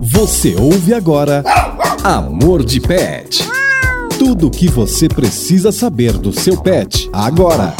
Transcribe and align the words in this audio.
Você 0.00 0.54
ouve 0.56 0.92
agora 0.92 1.42
Amor 2.02 2.64
de 2.64 2.80
Pet. 2.80 3.42
Tudo 4.18 4.48
o 4.48 4.50
que 4.50 4.68
você 4.68 5.08
precisa 5.08 5.72
saber 5.72 6.12
do 6.12 6.32
seu 6.32 6.60
pet 6.60 7.08
agora. 7.12 7.74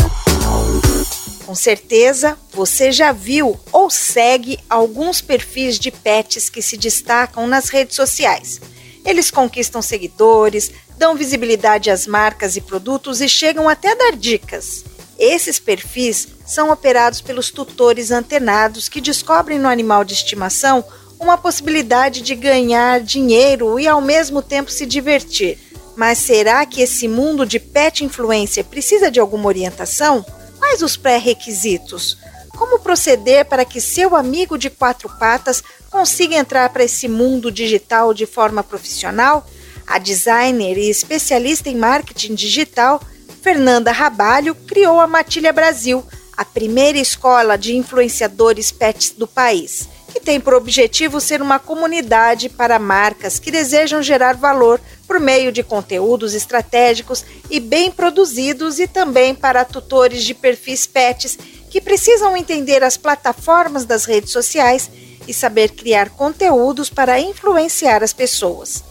Com 1.44 1.54
certeza 1.54 2.36
você 2.52 2.90
já 2.90 3.12
viu 3.12 3.58
ou 3.72 3.90
segue 3.90 4.58
alguns 4.68 5.20
perfis 5.20 5.78
de 5.78 5.90
pets 5.90 6.48
que 6.48 6.62
se 6.62 6.76
destacam 6.76 7.46
nas 7.46 7.68
redes 7.68 7.96
sociais. 7.96 8.60
Eles 9.04 9.30
conquistam 9.30 9.80
seguidores, 9.82 10.72
dão 10.98 11.14
visibilidade 11.14 11.90
às 11.90 12.06
marcas 12.06 12.56
e 12.56 12.60
produtos 12.60 13.20
e 13.20 13.28
chegam 13.28 13.68
até 13.68 13.92
a 13.92 13.94
dar 13.94 14.16
dicas. 14.16 14.84
Esses 15.18 15.58
perfis 15.58 16.28
são 16.44 16.70
operados 16.70 17.20
pelos 17.20 17.50
tutores 17.50 18.10
antenados 18.10 18.88
que 18.88 19.00
descobrem 19.00 19.58
no 19.58 19.68
animal 19.68 20.04
de 20.04 20.14
estimação 20.14 20.84
uma 21.18 21.38
possibilidade 21.38 22.20
de 22.20 22.34
ganhar 22.34 23.00
dinheiro 23.00 23.80
e 23.80 23.88
ao 23.88 24.00
mesmo 24.00 24.42
tempo 24.42 24.70
se 24.70 24.84
divertir. 24.84 25.58
Mas 25.96 26.18
será 26.18 26.66
que 26.66 26.82
esse 26.82 27.08
mundo 27.08 27.46
de 27.46 27.58
pet 27.58 28.04
influencer 28.04 28.64
precisa 28.64 29.10
de 29.10 29.18
alguma 29.18 29.46
orientação? 29.46 30.24
Quais 30.58 30.82
os 30.82 30.96
pré-requisitos? 30.96 32.18
Como 32.50 32.78
proceder 32.80 33.46
para 33.46 33.64
que 33.64 33.80
seu 33.80 34.14
amigo 34.14 34.58
de 34.58 34.68
quatro 34.68 35.08
patas 35.18 35.62
consiga 35.90 36.36
entrar 36.36 36.68
para 36.70 36.84
esse 36.84 37.08
mundo 37.08 37.50
digital 37.50 38.12
de 38.12 38.26
forma 38.26 38.62
profissional? 38.62 39.46
A 39.86 39.98
designer 39.98 40.76
e 40.76 40.90
especialista 40.90 41.70
em 41.70 41.76
marketing 41.76 42.34
digital, 42.34 43.00
Fernanda 43.46 43.92
Rabalho, 43.92 44.56
criou 44.56 44.98
a 44.98 45.06
Matilha 45.06 45.52
Brasil, 45.52 46.04
a 46.36 46.44
primeira 46.44 46.98
escola 46.98 47.56
de 47.56 47.76
influenciadores 47.76 48.72
pets 48.72 49.10
do 49.10 49.24
país 49.24 49.88
que 50.12 50.18
tem 50.18 50.40
por 50.40 50.52
objetivo 50.52 51.20
ser 51.20 51.40
uma 51.40 51.60
comunidade 51.60 52.48
para 52.48 52.76
marcas 52.80 53.38
que 53.38 53.52
desejam 53.52 54.02
gerar 54.02 54.34
valor 54.34 54.80
por 55.06 55.20
meio 55.20 55.52
de 55.52 55.62
conteúdos 55.62 56.34
estratégicos 56.34 57.24
e 57.48 57.60
bem 57.60 57.88
produzidos 57.88 58.80
e 58.80 58.88
também 58.88 59.32
para 59.32 59.64
tutores 59.64 60.24
de 60.24 60.34
perfis 60.34 60.84
pets 60.84 61.38
que 61.70 61.80
precisam 61.80 62.36
entender 62.36 62.82
as 62.82 62.96
plataformas 62.96 63.84
das 63.84 64.06
redes 64.06 64.32
sociais 64.32 64.90
e 65.28 65.32
saber 65.32 65.70
criar 65.70 66.10
conteúdos 66.10 66.90
para 66.90 67.20
influenciar 67.20 68.02
as 68.02 68.12
pessoas. 68.12 68.82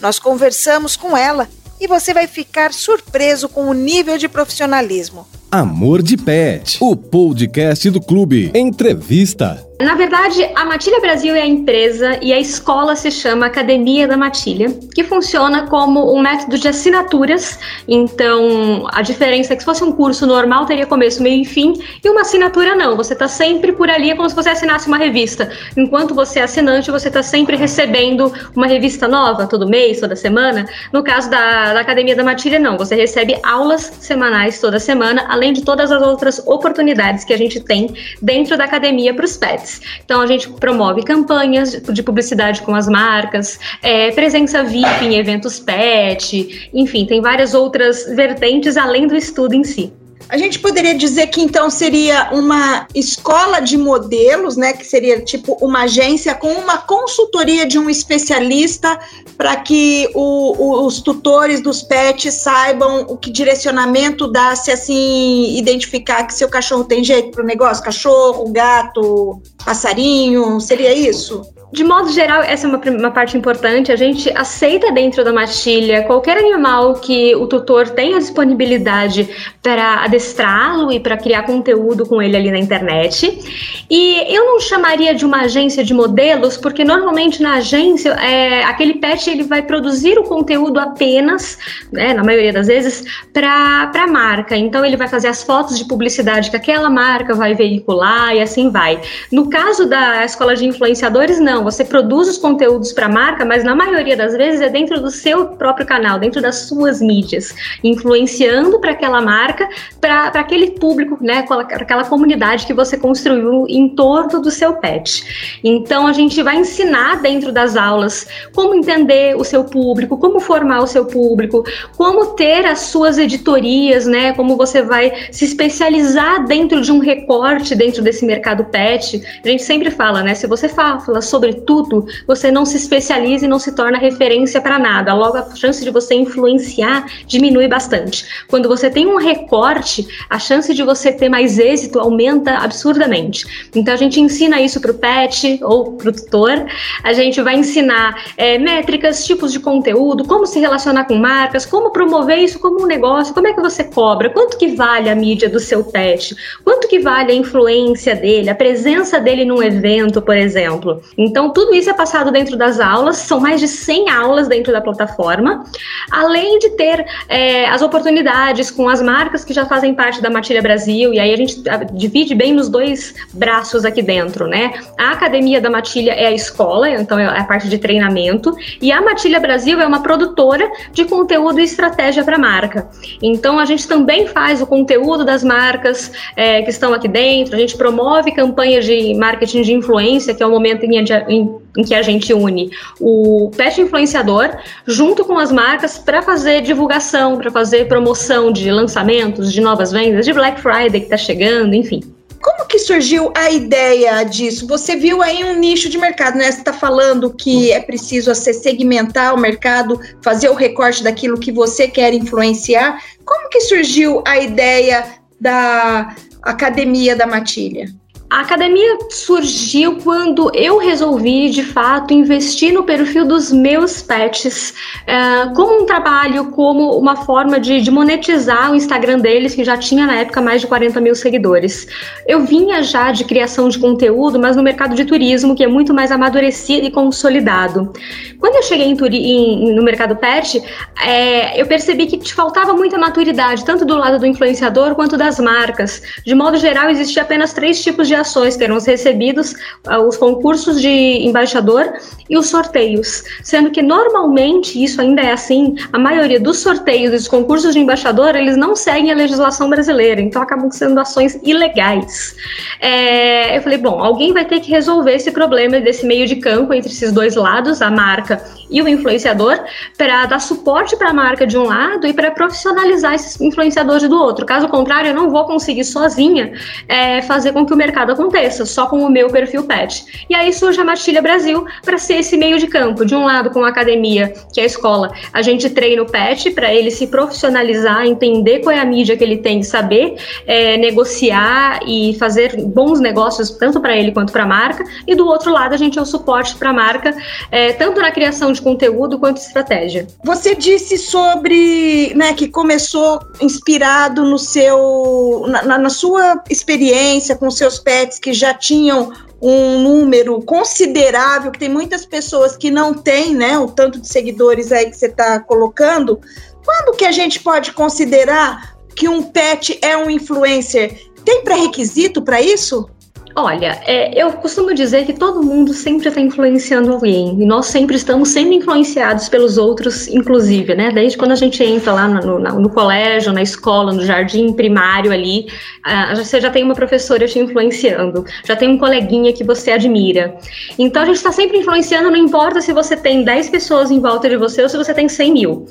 Nós 0.00 0.18
conversamos 0.18 0.96
com 0.96 1.16
ela 1.16 1.48
e 1.80 1.86
você 1.86 2.12
vai 2.12 2.26
ficar 2.26 2.72
surpreso 2.72 3.48
com 3.48 3.68
o 3.68 3.72
nível 3.72 4.18
de 4.18 4.28
profissionalismo. 4.28 5.26
Amor 5.50 6.02
de 6.02 6.16
Pet, 6.16 6.76
o 6.80 6.94
podcast 6.94 7.88
do 7.90 8.00
clube. 8.00 8.52
Entrevista. 8.54 9.69
Na 9.80 9.94
verdade, 9.94 10.46
a 10.54 10.62
Matilha 10.66 11.00
Brasil 11.00 11.34
é 11.34 11.40
a 11.40 11.46
empresa 11.46 12.18
e 12.20 12.34
a 12.34 12.38
escola 12.38 12.94
se 12.94 13.10
chama 13.10 13.46
Academia 13.46 14.06
da 14.06 14.14
Matilha, 14.14 14.68
que 14.94 15.02
funciona 15.02 15.68
como 15.68 16.14
um 16.14 16.20
método 16.20 16.58
de 16.58 16.68
assinaturas. 16.68 17.58
Então, 17.88 18.86
a 18.92 19.00
diferença 19.00 19.54
é 19.54 19.56
que 19.56 19.62
se 19.62 19.64
fosse 19.64 19.82
um 19.82 19.90
curso 19.90 20.26
normal, 20.26 20.66
teria 20.66 20.84
começo, 20.84 21.22
meio 21.22 21.40
e 21.40 21.46
fim, 21.46 21.72
e 22.04 22.10
uma 22.10 22.20
assinatura 22.20 22.74
não. 22.74 22.94
Você 22.94 23.14
está 23.14 23.26
sempre 23.26 23.72
por 23.72 23.88
ali, 23.88 24.10
é 24.10 24.14
como 24.14 24.28
se 24.28 24.36
você 24.36 24.50
assinasse 24.50 24.86
uma 24.86 24.98
revista. 24.98 25.50
Enquanto 25.74 26.14
você 26.14 26.40
é 26.40 26.42
assinante, 26.42 26.90
você 26.90 27.08
está 27.08 27.22
sempre 27.22 27.56
recebendo 27.56 28.30
uma 28.54 28.66
revista 28.66 29.08
nova 29.08 29.46
todo 29.46 29.66
mês, 29.66 29.98
toda 29.98 30.14
semana. 30.14 30.68
No 30.92 31.02
caso 31.02 31.30
da, 31.30 31.72
da 31.72 31.80
Academia 31.80 32.14
da 32.14 32.22
Matilha, 32.22 32.58
não. 32.58 32.76
Você 32.76 32.94
recebe 32.94 33.38
aulas 33.42 33.90
semanais 33.98 34.60
toda 34.60 34.78
semana, 34.78 35.24
além 35.26 35.54
de 35.54 35.62
todas 35.64 35.90
as 35.90 36.02
outras 36.02 36.46
oportunidades 36.46 37.24
que 37.24 37.32
a 37.32 37.38
gente 37.38 37.60
tem 37.60 37.94
dentro 38.20 38.58
da 38.58 38.64
academia 38.64 39.14
para 39.14 39.24
os 39.24 39.38
pets. 39.38 39.69
Então 40.04 40.20
a 40.20 40.26
gente 40.26 40.48
promove 40.48 41.02
campanhas 41.02 41.72
de 41.72 42.02
publicidade 42.02 42.62
com 42.62 42.74
as 42.74 42.88
marcas, 42.88 43.58
é, 43.82 44.10
presença 44.12 44.64
VIP 44.64 45.04
em 45.04 45.16
eventos 45.16 45.60
pet, 45.60 46.70
enfim, 46.72 47.04
tem 47.04 47.20
várias 47.20 47.54
outras 47.54 48.06
vertentes 48.14 48.76
além 48.76 49.06
do 49.06 49.14
estudo 49.14 49.54
em 49.54 49.64
si. 49.64 49.92
A 50.30 50.38
gente 50.38 50.60
poderia 50.60 50.94
dizer 50.94 51.26
que 51.26 51.40
então 51.40 51.68
seria 51.68 52.30
uma 52.32 52.86
escola 52.94 53.58
de 53.58 53.76
modelos, 53.76 54.56
né? 54.56 54.72
Que 54.72 54.84
seria 54.84 55.20
tipo 55.20 55.58
uma 55.60 55.82
agência 55.82 56.36
com 56.36 56.52
uma 56.52 56.78
consultoria 56.78 57.66
de 57.66 57.80
um 57.80 57.90
especialista 57.90 58.96
para 59.36 59.56
que 59.56 60.08
o, 60.14 60.54
o, 60.56 60.86
os 60.86 61.00
tutores 61.00 61.60
dos 61.60 61.82
pets 61.82 62.32
saibam 62.34 63.06
o 63.08 63.16
que 63.16 63.28
direcionamento 63.28 64.28
dá, 64.28 64.54
se 64.54 64.70
assim 64.70 65.58
identificar 65.58 66.22
que 66.22 66.32
seu 66.32 66.48
cachorro 66.48 66.84
tem 66.84 67.02
jeito 67.02 67.32
para 67.32 67.42
o 67.42 67.46
negócio, 67.46 67.82
cachorro, 67.82 68.52
gato, 68.52 69.42
passarinho, 69.64 70.60
seria 70.60 70.94
isso? 70.94 71.42
De 71.72 71.84
modo 71.84 72.10
geral, 72.10 72.42
essa 72.42 72.66
é 72.66 72.68
uma, 72.68 72.78
uma, 72.78 73.10
parte 73.12 73.36
importante. 73.36 73.92
A 73.92 73.96
gente 73.96 74.28
aceita 74.36 74.90
dentro 74.90 75.22
da 75.22 75.32
matilha 75.32 76.02
qualquer 76.02 76.36
animal 76.36 76.94
que 76.94 77.34
o 77.36 77.46
tutor 77.46 77.88
tenha 77.90 78.18
disponibilidade 78.18 79.28
para 79.62 80.02
adestrá-lo 80.02 80.90
e 80.90 80.98
para 80.98 81.16
criar 81.16 81.44
conteúdo 81.44 82.04
com 82.04 82.20
ele 82.20 82.36
ali 82.36 82.50
na 82.50 82.58
internet. 82.58 83.86
E 83.88 84.34
eu 84.34 84.46
não 84.46 84.58
chamaria 84.58 85.14
de 85.14 85.24
uma 85.24 85.42
agência 85.42 85.84
de 85.84 85.94
modelos, 85.94 86.56
porque 86.56 86.84
normalmente 86.84 87.40
na 87.40 87.54
agência 87.54 88.10
é, 88.14 88.64
aquele 88.64 88.94
pet 88.94 89.30
ele 89.30 89.44
vai 89.44 89.62
produzir 89.62 90.18
o 90.18 90.24
conteúdo 90.24 90.80
apenas, 90.80 91.56
né, 91.92 92.12
na 92.12 92.24
maioria 92.24 92.52
das 92.52 92.66
vezes, 92.66 93.04
para 93.32 93.92
a 93.94 94.06
marca. 94.08 94.56
Então 94.56 94.84
ele 94.84 94.96
vai 94.96 95.06
fazer 95.06 95.28
as 95.28 95.44
fotos 95.44 95.78
de 95.78 95.84
publicidade 95.84 96.50
que 96.50 96.56
aquela 96.56 96.90
marca 96.90 97.32
vai 97.32 97.54
veicular 97.54 98.34
e 98.34 98.40
assim 98.40 98.70
vai. 98.70 99.00
No 99.30 99.48
caso 99.48 99.88
da 99.88 100.24
escola 100.24 100.56
de 100.56 100.66
influenciadores, 100.66 101.38
não 101.38 101.59
não, 101.60 101.64
você 101.64 101.84
produz 101.84 102.26
os 102.28 102.38
conteúdos 102.38 102.92
para 102.92 103.06
a 103.06 103.08
marca, 103.08 103.44
mas 103.44 103.62
na 103.62 103.74
maioria 103.74 104.16
das 104.16 104.34
vezes 104.34 104.62
é 104.62 104.68
dentro 104.70 105.00
do 105.00 105.10
seu 105.10 105.48
próprio 105.48 105.86
canal, 105.86 106.18
dentro 106.18 106.40
das 106.40 106.60
suas 106.60 107.00
mídias, 107.02 107.54
influenciando 107.84 108.80
para 108.80 108.92
aquela 108.92 109.20
marca, 109.20 109.68
para 110.00 110.28
aquele 110.28 110.72
público, 110.72 111.18
né, 111.20 111.42
para 111.42 111.82
aquela 111.82 112.04
comunidade 112.04 112.66
que 112.66 112.72
você 112.72 112.96
construiu 112.96 113.66
em 113.68 113.90
torno 113.90 114.40
do 114.40 114.50
seu 114.50 114.74
pet. 114.74 115.60
Então 115.62 116.06
a 116.06 116.12
gente 116.12 116.42
vai 116.42 116.56
ensinar 116.56 117.20
dentro 117.20 117.52
das 117.52 117.76
aulas 117.76 118.26
como 118.54 118.74
entender 118.74 119.36
o 119.36 119.44
seu 119.44 119.62
público, 119.64 120.16
como 120.16 120.40
formar 120.40 120.80
o 120.80 120.86
seu 120.86 121.04
público, 121.04 121.62
como 121.96 122.34
ter 122.34 122.64
as 122.64 122.80
suas 122.80 123.18
editorias, 123.18 124.06
né, 124.06 124.32
como 124.32 124.56
você 124.56 124.82
vai 124.82 125.12
se 125.30 125.44
especializar 125.44 126.46
dentro 126.46 126.80
de 126.80 126.90
um 126.90 127.00
recorte 127.00 127.74
dentro 127.74 128.02
desse 128.02 128.24
mercado 128.24 128.64
pet. 128.64 129.22
A 129.44 129.48
gente 129.48 129.62
sempre 129.62 129.90
fala, 129.90 130.22
né, 130.22 130.34
se 130.34 130.46
você 130.46 130.68
fala 130.68 131.20
sobre 131.20 131.49
sobretudo, 131.50 132.06
você 132.26 132.50
não 132.50 132.64
se 132.64 132.76
especializa 132.76 133.44
e 133.44 133.48
não 133.48 133.58
se 133.58 133.72
torna 133.72 133.98
referência 133.98 134.60
para 134.60 134.78
nada. 134.78 135.12
Logo, 135.14 135.36
a 135.36 135.54
chance 135.54 135.82
de 135.82 135.90
você 135.90 136.14
influenciar 136.14 137.06
diminui 137.26 137.68
bastante. 137.68 138.24
Quando 138.48 138.68
você 138.68 138.90
tem 138.90 139.06
um 139.06 139.16
recorte, 139.16 140.06
a 140.28 140.38
chance 140.38 140.72
de 140.72 140.82
você 140.82 141.12
ter 141.12 141.28
mais 141.28 141.58
êxito 141.58 141.98
aumenta 141.98 142.52
absurdamente. 142.58 143.68
Então, 143.74 143.92
a 143.92 143.96
gente 143.96 144.20
ensina 144.20 144.60
isso 144.60 144.80
para 144.80 144.90
o 144.90 144.94
pet 144.94 145.58
ou 145.62 145.92
para 145.92 146.10
o 146.10 146.12
tutor. 146.12 146.66
A 147.02 147.12
gente 147.12 147.40
vai 147.42 147.56
ensinar 147.56 148.32
é, 148.36 148.58
métricas, 148.58 149.24
tipos 149.24 149.52
de 149.52 149.60
conteúdo, 149.60 150.24
como 150.26 150.46
se 150.46 150.60
relacionar 150.60 151.04
com 151.04 151.14
marcas, 151.14 151.66
como 151.66 151.90
promover 151.90 152.38
isso 152.38 152.58
como 152.58 152.82
um 152.82 152.86
negócio, 152.86 153.34
como 153.34 153.46
é 153.46 153.52
que 153.52 153.60
você 153.60 153.84
cobra, 153.84 154.30
quanto 154.30 154.56
que 154.56 154.68
vale 154.68 155.08
a 155.08 155.14
mídia 155.14 155.48
do 155.48 155.58
seu 155.58 155.84
pet, 155.84 156.36
quanto 156.64 156.88
que 156.88 156.98
vale 156.98 157.32
a 157.32 157.34
influência 157.34 158.14
dele, 158.14 158.50
a 158.50 158.54
presença 158.54 159.18
dele 159.18 159.44
num 159.44 159.62
evento, 159.62 160.20
por 160.22 160.36
exemplo. 160.36 161.02
Então, 161.16 161.39
então, 161.40 161.54
tudo 161.54 161.74
isso 161.74 161.88
é 161.88 161.94
passado 161.94 162.30
dentro 162.30 162.54
das 162.54 162.78
aulas, 162.78 163.16
são 163.16 163.40
mais 163.40 163.60
de 163.60 163.66
100 163.66 164.10
aulas 164.10 164.46
dentro 164.46 164.74
da 164.74 164.80
plataforma, 164.82 165.64
além 166.10 166.58
de 166.58 166.68
ter 166.76 167.06
é, 167.30 167.66
as 167.66 167.80
oportunidades 167.80 168.70
com 168.70 168.90
as 168.90 169.00
marcas 169.00 169.42
que 169.42 169.54
já 169.54 169.64
fazem 169.64 169.94
parte 169.94 170.20
da 170.20 170.28
Matilha 170.28 170.60
Brasil, 170.60 171.14
e 171.14 171.18
aí 171.18 171.32
a 171.32 171.36
gente 171.38 171.62
divide 171.94 172.34
bem 172.34 172.52
nos 172.52 172.68
dois 172.68 173.14
braços 173.32 173.86
aqui 173.86 174.02
dentro, 174.02 174.46
né? 174.46 174.74
A 174.98 175.12
Academia 175.12 175.62
da 175.62 175.70
Matilha 175.70 176.12
é 176.12 176.26
a 176.26 176.30
escola, 176.30 176.90
então 176.90 177.18
é 177.18 177.24
a 177.24 177.44
parte 177.44 177.70
de 177.70 177.78
treinamento, 177.78 178.54
e 178.78 178.92
a 178.92 179.00
Matilha 179.00 179.40
Brasil 179.40 179.80
é 179.80 179.86
uma 179.86 180.02
produtora 180.02 180.70
de 180.92 181.06
conteúdo 181.06 181.58
e 181.58 181.64
estratégia 181.64 182.22
para 182.22 182.36
marca. 182.36 182.86
Então, 183.22 183.58
a 183.58 183.64
gente 183.64 183.88
também 183.88 184.26
faz 184.26 184.60
o 184.60 184.66
conteúdo 184.66 185.24
das 185.24 185.42
marcas 185.42 186.12
é, 186.36 186.60
que 186.60 186.68
estão 186.68 186.92
aqui 186.92 187.08
dentro, 187.08 187.56
a 187.56 187.58
gente 187.58 187.78
promove 187.78 188.30
campanhas 188.32 188.84
de 188.84 189.14
marketing 189.14 189.62
de 189.62 189.72
influência, 189.72 190.34
que 190.34 190.42
é 190.42 190.46
o 190.46 190.50
momento 190.50 190.84
em, 190.84 190.98
em, 191.30 191.50
em 191.76 191.84
que 191.84 191.94
a 191.94 192.02
gente 192.02 192.34
une 192.34 192.70
o 193.00 193.50
pet 193.56 193.80
influenciador 193.80 194.56
junto 194.86 195.24
com 195.24 195.38
as 195.38 195.52
marcas 195.52 195.98
para 195.98 196.20
fazer 196.22 196.62
divulgação, 196.62 197.38
para 197.38 197.50
fazer 197.50 197.88
promoção 197.88 198.52
de 198.52 198.70
lançamentos, 198.70 199.52
de 199.52 199.60
novas 199.60 199.92
vendas, 199.92 200.24
de 200.24 200.32
Black 200.32 200.60
Friday 200.60 201.00
que 201.00 201.06
está 201.06 201.16
chegando, 201.16 201.74
enfim. 201.74 202.00
Como 202.42 202.66
que 202.66 202.78
surgiu 202.78 203.30
a 203.36 203.50
ideia 203.50 204.22
disso? 204.24 204.66
Você 204.66 204.96
viu 204.96 205.20
aí 205.20 205.44
um 205.44 205.58
nicho 205.58 205.90
de 205.90 205.98
mercado, 205.98 206.38
né? 206.38 206.50
Você 206.50 206.58
está 206.58 206.72
falando 206.72 207.34
que 207.34 207.70
é 207.70 207.80
preciso 207.80 208.34
segmentar 208.34 209.34
o 209.34 209.38
mercado, 209.38 210.00
fazer 210.22 210.48
o 210.48 210.54
recorte 210.54 211.04
daquilo 211.04 211.38
que 211.38 211.52
você 211.52 211.86
quer 211.86 212.14
influenciar. 212.14 213.02
Como 213.26 213.50
que 213.50 213.60
surgiu 213.60 214.22
a 214.26 214.38
ideia 214.38 215.04
da 215.38 216.16
Academia 216.42 217.14
da 217.14 217.26
Matilha? 217.26 217.99
A 218.30 218.42
academia 218.42 218.96
surgiu 219.10 219.96
quando 220.04 220.52
eu 220.54 220.78
resolvi, 220.78 221.50
de 221.50 221.64
fato, 221.64 222.14
investir 222.14 222.72
no 222.72 222.84
perfil 222.84 223.26
dos 223.26 223.50
meus 223.50 224.02
pets 224.02 224.72
uh, 225.02 225.52
como 225.52 225.82
um 225.82 225.84
trabalho, 225.84 226.44
como 226.52 226.96
uma 226.96 227.16
forma 227.16 227.58
de, 227.58 227.80
de, 227.80 227.90
monetizar 227.90 228.70
o 228.70 228.76
Instagram 228.76 229.18
deles, 229.18 229.56
que 229.56 229.64
já 229.64 229.76
tinha 229.76 230.06
na 230.06 230.14
época 230.14 230.40
mais 230.40 230.60
de 230.60 230.68
40 230.68 231.00
mil 231.00 231.16
seguidores. 231.16 231.88
Eu 232.24 232.46
vinha 232.46 232.84
já 232.84 233.10
de 233.10 233.24
criação 233.24 233.68
de 233.68 233.80
conteúdo, 233.80 234.38
mas 234.38 234.54
no 234.54 234.62
mercado 234.62 234.94
de 234.94 235.04
turismo, 235.04 235.56
que 235.56 235.64
é 235.64 235.68
muito 235.68 235.92
mais 235.92 236.12
amadurecido 236.12 236.86
e 236.86 236.90
consolidado. 236.90 237.92
Quando 238.38 238.54
eu 238.54 238.62
cheguei 238.62 238.86
em, 238.86 238.96
em, 238.96 239.74
no 239.74 239.82
mercado 239.82 240.14
pet, 240.14 240.62
é, 241.04 241.60
eu 241.60 241.66
percebi 241.66 242.06
que 242.06 242.32
faltava 242.32 242.74
muita 242.74 242.96
maturidade, 242.96 243.64
tanto 243.64 243.84
do 243.84 243.96
lado 243.96 244.20
do 244.20 244.26
influenciador 244.26 244.94
quanto 244.94 245.16
das 245.16 245.40
marcas. 245.40 246.00
De 246.24 246.32
modo 246.32 246.56
geral, 246.58 246.88
existia 246.88 247.22
apenas 247.22 247.52
três 247.52 247.82
tipos 247.82 248.06
de 248.06 248.19
ações 248.20 248.56
que 248.56 248.64
eram 248.64 248.76
os 248.76 248.86
recebidos, 248.86 249.52
uh, 249.86 250.06
os 250.06 250.16
concursos 250.16 250.80
de 250.80 250.88
embaixador 250.88 251.92
e 252.28 252.36
os 252.36 252.48
sorteios. 252.48 253.24
Sendo 253.42 253.70
que 253.70 253.82
normalmente 253.82 254.82
isso 254.82 255.00
ainda 255.00 255.22
é 255.22 255.32
assim, 255.32 255.74
a 255.92 255.98
maioria 255.98 256.38
dos 256.38 256.58
sorteios 256.58 257.12
e 257.12 257.16
dos 257.16 257.28
concursos 257.28 257.74
de 257.74 257.80
embaixador, 257.80 258.36
eles 258.36 258.56
não 258.56 258.76
seguem 258.76 259.10
a 259.10 259.14
legislação 259.14 259.68
brasileira, 259.68 260.20
então 260.20 260.42
acabam 260.42 260.70
sendo 260.70 260.98
ações 261.00 261.38
ilegais. 261.42 262.36
É, 262.80 263.56
eu 263.56 263.62
falei, 263.62 263.78
bom, 263.78 264.02
alguém 264.02 264.32
vai 264.32 264.44
ter 264.44 264.60
que 264.60 264.70
resolver 264.70 265.14
esse 265.14 265.30
problema 265.30 265.80
desse 265.80 266.06
meio 266.06 266.26
de 266.26 266.36
campo 266.36 266.72
entre 266.72 266.90
esses 266.90 267.12
dois 267.12 267.34
lados, 267.34 267.82
a 267.82 267.90
marca 267.90 268.42
e 268.70 268.80
o 268.80 268.88
influenciador, 268.88 269.58
para 269.98 270.26
dar 270.26 270.40
suporte 270.40 270.96
para 270.96 271.10
a 271.10 271.12
marca 271.12 271.46
de 271.46 271.58
um 271.58 271.64
lado 271.64 272.06
e 272.06 272.12
para 272.12 272.30
profissionalizar 272.30 273.14
esses 273.14 273.40
influenciadores 273.40 274.08
do 274.08 274.16
outro. 274.16 274.46
Caso 274.46 274.68
contrário, 274.68 275.08
eu 275.08 275.14
não 275.14 275.30
vou 275.30 275.44
conseguir 275.44 275.84
sozinha 275.84 276.52
é, 276.88 277.22
fazer 277.22 277.52
com 277.52 277.66
que 277.66 277.72
o 277.72 277.76
mercado 277.76 278.09
aconteça, 278.12 278.64
só 278.66 278.86
com 278.86 279.00
o 279.00 279.10
meu 279.10 279.28
perfil 279.28 279.64
pet. 279.64 280.26
E 280.28 280.34
aí 280.34 280.52
surge 280.52 280.80
a 280.80 280.84
Matilha 280.84 281.22
Brasil 281.22 281.64
para 281.84 281.98
ser 281.98 282.14
esse 282.14 282.36
meio 282.36 282.58
de 282.58 282.66
campo. 282.66 283.04
De 283.04 283.14
um 283.14 283.24
lado, 283.24 283.50
com 283.50 283.64
a 283.64 283.68
academia, 283.68 284.32
que 284.52 284.60
é 284.60 284.64
a 284.64 284.66
escola, 284.66 285.12
a 285.32 285.42
gente 285.42 285.68
treina 285.70 286.02
o 286.02 286.06
pet 286.06 286.50
para 286.50 286.72
ele 286.72 286.90
se 286.90 287.06
profissionalizar, 287.06 288.06
entender 288.06 288.60
qual 288.60 288.74
é 288.74 288.80
a 288.80 288.84
mídia 288.84 289.16
que 289.16 289.24
ele 289.24 289.38
tem, 289.38 289.62
saber 289.62 290.16
é, 290.46 290.76
negociar 290.76 291.80
e 291.86 292.16
fazer 292.18 292.56
bons 292.56 293.00
negócios, 293.00 293.50
tanto 293.50 293.80
para 293.80 293.96
ele 293.96 294.12
quanto 294.12 294.32
para 294.32 294.44
a 294.44 294.46
marca. 294.46 294.84
E 295.06 295.14
do 295.14 295.26
outro 295.26 295.52
lado, 295.52 295.74
a 295.74 295.76
gente 295.76 295.98
é 295.98 296.02
o 296.02 296.06
suporte 296.06 296.56
para 296.56 296.70
a 296.70 296.72
marca, 296.72 297.14
é, 297.50 297.72
tanto 297.72 298.00
na 298.00 298.10
criação 298.10 298.52
de 298.52 298.60
conteúdo 298.60 299.18
quanto 299.18 299.38
estratégia. 299.38 300.06
Você 300.24 300.54
disse 300.54 300.98
sobre 300.98 302.12
né, 302.14 302.32
que 302.34 302.48
começou 302.48 303.20
inspirado 303.40 304.24
no 304.24 304.38
seu, 304.38 305.44
na, 305.48 305.78
na 305.78 305.90
sua 305.90 306.42
experiência 306.48 307.36
com 307.36 307.50
seus 307.50 307.78
pets 307.78 307.99
que 308.06 308.32
já 308.32 308.54
tinham 308.54 309.12
um 309.40 309.80
número 309.82 310.40
considerável, 310.42 311.50
que 311.50 311.58
tem 311.58 311.68
muitas 311.68 312.04
pessoas 312.04 312.56
que 312.56 312.70
não 312.70 312.92
têm, 312.92 313.34
né, 313.34 313.58
o 313.58 313.68
tanto 313.68 313.98
de 313.98 314.06
seguidores 314.06 314.70
aí 314.70 314.90
que 314.90 314.96
você 314.96 315.06
está 315.06 315.40
colocando. 315.40 316.20
Quando 316.64 316.96
que 316.96 317.04
a 317.04 317.12
gente 317.12 317.40
pode 317.40 317.72
considerar 317.72 318.76
que 318.94 319.08
um 319.08 319.22
pet 319.22 319.78
é 319.80 319.96
um 319.96 320.10
influencer? 320.10 321.10
Tem 321.24 321.42
pré-requisito 321.42 322.22
para 322.22 322.40
isso? 322.40 322.88
Olha, 323.34 323.80
é, 323.86 324.20
eu 324.20 324.32
costumo 324.32 324.74
dizer 324.74 325.06
que 325.06 325.12
todo 325.12 325.42
mundo 325.42 325.72
sempre 325.72 326.08
está 326.08 326.20
influenciando 326.20 326.92
alguém, 326.92 327.40
e 327.40 327.46
nós 327.46 327.66
sempre 327.66 327.94
estamos 327.94 328.30
sendo 328.30 328.52
influenciados 328.52 329.28
pelos 329.28 329.56
outros, 329.56 330.08
inclusive, 330.08 330.74
né? 330.74 330.90
Desde 330.90 331.16
quando 331.16 331.32
a 331.32 331.36
gente 331.36 331.62
entra 331.62 331.92
lá 331.92 332.08
no, 332.08 332.40
no, 332.40 332.60
no 332.60 332.70
colégio, 332.70 333.32
na 333.32 333.42
escola, 333.42 333.92
no 333.92 334.04
jardim 334.04 334.52
primário 334.52 335.12
ali, 335.12 335.46
uh, 335.86 336.16
você 336.16 336.40
já 336.40 336.50
tem 336.50 336.64
uma 336.64 336.74
professora 336.74 337.26
te 337.28 337.38
influenciando, 337.38 338.24
já 338.44 338.56
tem 338.56 338.68
um 338.68 338.78
coleguinha 338.78 339.32
que 339.32 339.44
você 339.44 339.70
admira. 339.70 340.36
Então 340.76 341.02
a 341.02 341.06
gente 341.06 341.16
está 341.16 341.30
sempre 341.30 341.58
influenciando, 341.58 342.10
não 342.10 342.16
importa 342.16 342.60
se 342.60 342.72
você 342.72 342.96
tem 342.96 343.22
10 343.22 343.48
pessoas 343.50 343.90
em 343.92 344.00
volta 344.00 344.28
de 344.28 344.36
você 344.36 344.62
ou 344.62 344.68
se 344.68 344.76
você 344.76 344.92
tem 344.92 345.08
100 345.08 345.32
mil. 345.32 345.66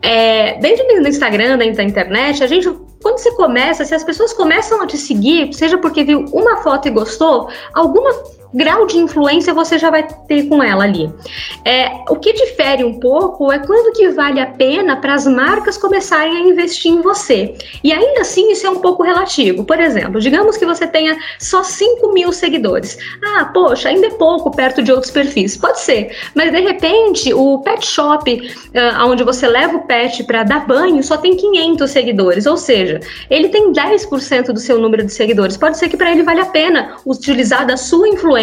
É, 0.00 0.58
dentro 0.60 0.86
do 0.86 1.08
Instagram, 1.08 1.58
dentro 1.58 1.76
da 1.76 1.82
internet, 1.82 2.42
a 2.42 2.46
gente 2.46 2.68
quando 3.02 3.18
você 3.18 3.32
começa, 3.32 3.84
se 3.84 3.94
as 3.94 4.04
pessoas 4.04 4.32
começam 4.32 4.80
a 4.80 4.86
te 4.86 4.96
seguir, 4.96 5.52
seja 5.52 5.76
porque 5.78 6.04
viu 6.04 6.24
uma 6.32 6.58
foto 6.58 6.88
e 6.88 6.90
gostou, 6.90 7.48
alguma 7.74 8.12
grau 8.52 8.86
de 8.86 8.98
influência 8.98 9.54
você 9.54 9.78
já 9.78 9.90
vai 9.90 10.06
ter 10.28 10.48
com 10.48 10.62
ela 10.62 10.84
ali. 10.84 11.10
É, 11.64 11.90
o 12.08 12.16
que 12.16 12.32
difere 12.32 12.84
um 12.84 12.98
pouco 12.98 13.50
é 13.50 13.58
quando 13.58 13.92
que 13.94 14.08
vale 14.10 14.40
a 14.40 14.46
pena 14.46 14.96
para 14.96 15.14
as 15.14 15.26
marcas 15.26 15.78
começarem 15.78 16.36
a 16.36 16.40
investir 16.40 16.92
em 16.92 17.00
você. 17.00 17.54
E 17.82 17.92
ainda 17.92 18.20
assim 18.20 18.50
isso 18.52 18.66
é 18.66 18.70
um 18.70 18.80
pouco 18.80 19.02
relativo. 19.02 19.64
Por 19.64 19.80
exemplo, 19.80 20.20
digamos 20.20 20.56
que 20.56 20.66
você 20.66 20.86
tenha 20.86 21.16
só 21.38 21.62
5 21.62 22.12
mil 22.12 22.32
seguidores. 22.32 22.98
Ah, 23.22 23.46
poxa, 23.46 23.88
ainda 23.88 24.08
é 24.08 24.10
pouco 24.10 24.50
perto 24.50 24.82
de 24.82 24.92
outros 24.92 25.10
perfis. 25.10 25.56
Pode 25.56 25.80
ser, 25.80 26.14
mas 26.34 26.52
de 26.52 26.60
repente 26.60 27.32
o 27.32 27.58
pet 27.58 27.86
shop, 27.86 28.32
uh, 28.32 29.06
onde 29.06 29.24
você 29.24 29.46
leva 29.46 29.76
o 29.76 29.86
pet 29.86 30.24
para 30.24 30.42
dar 30.42 30.66
banho, 30.66 31.02
só 31.02 31.16
tem 31.16 31.36
500 31.36 31.90
seguidores. 31.90 32.46
Ou 32.46 32.56
seja, 32.56 33.00
ele 33.30 33.48
tem 33.48 33.72
10% 33.72 34.52
do 34.52 34.58
seu 34.58 34.78
número 34.78 35.04
de 35.04 35.12
seguidores. 35.12 35.56
Pode 35.56 35.78
ser 35.78 35.88
que 35.88 35.96
para 35.96 36.10
ele 36.12 36.22
vale 36.22 36.40
a 36.40 36.46
pena 36.46 36.96
utilizar 37.06 37.66
da 37.66 37.76
sua 37.76 38.08
influência 38.08 38.41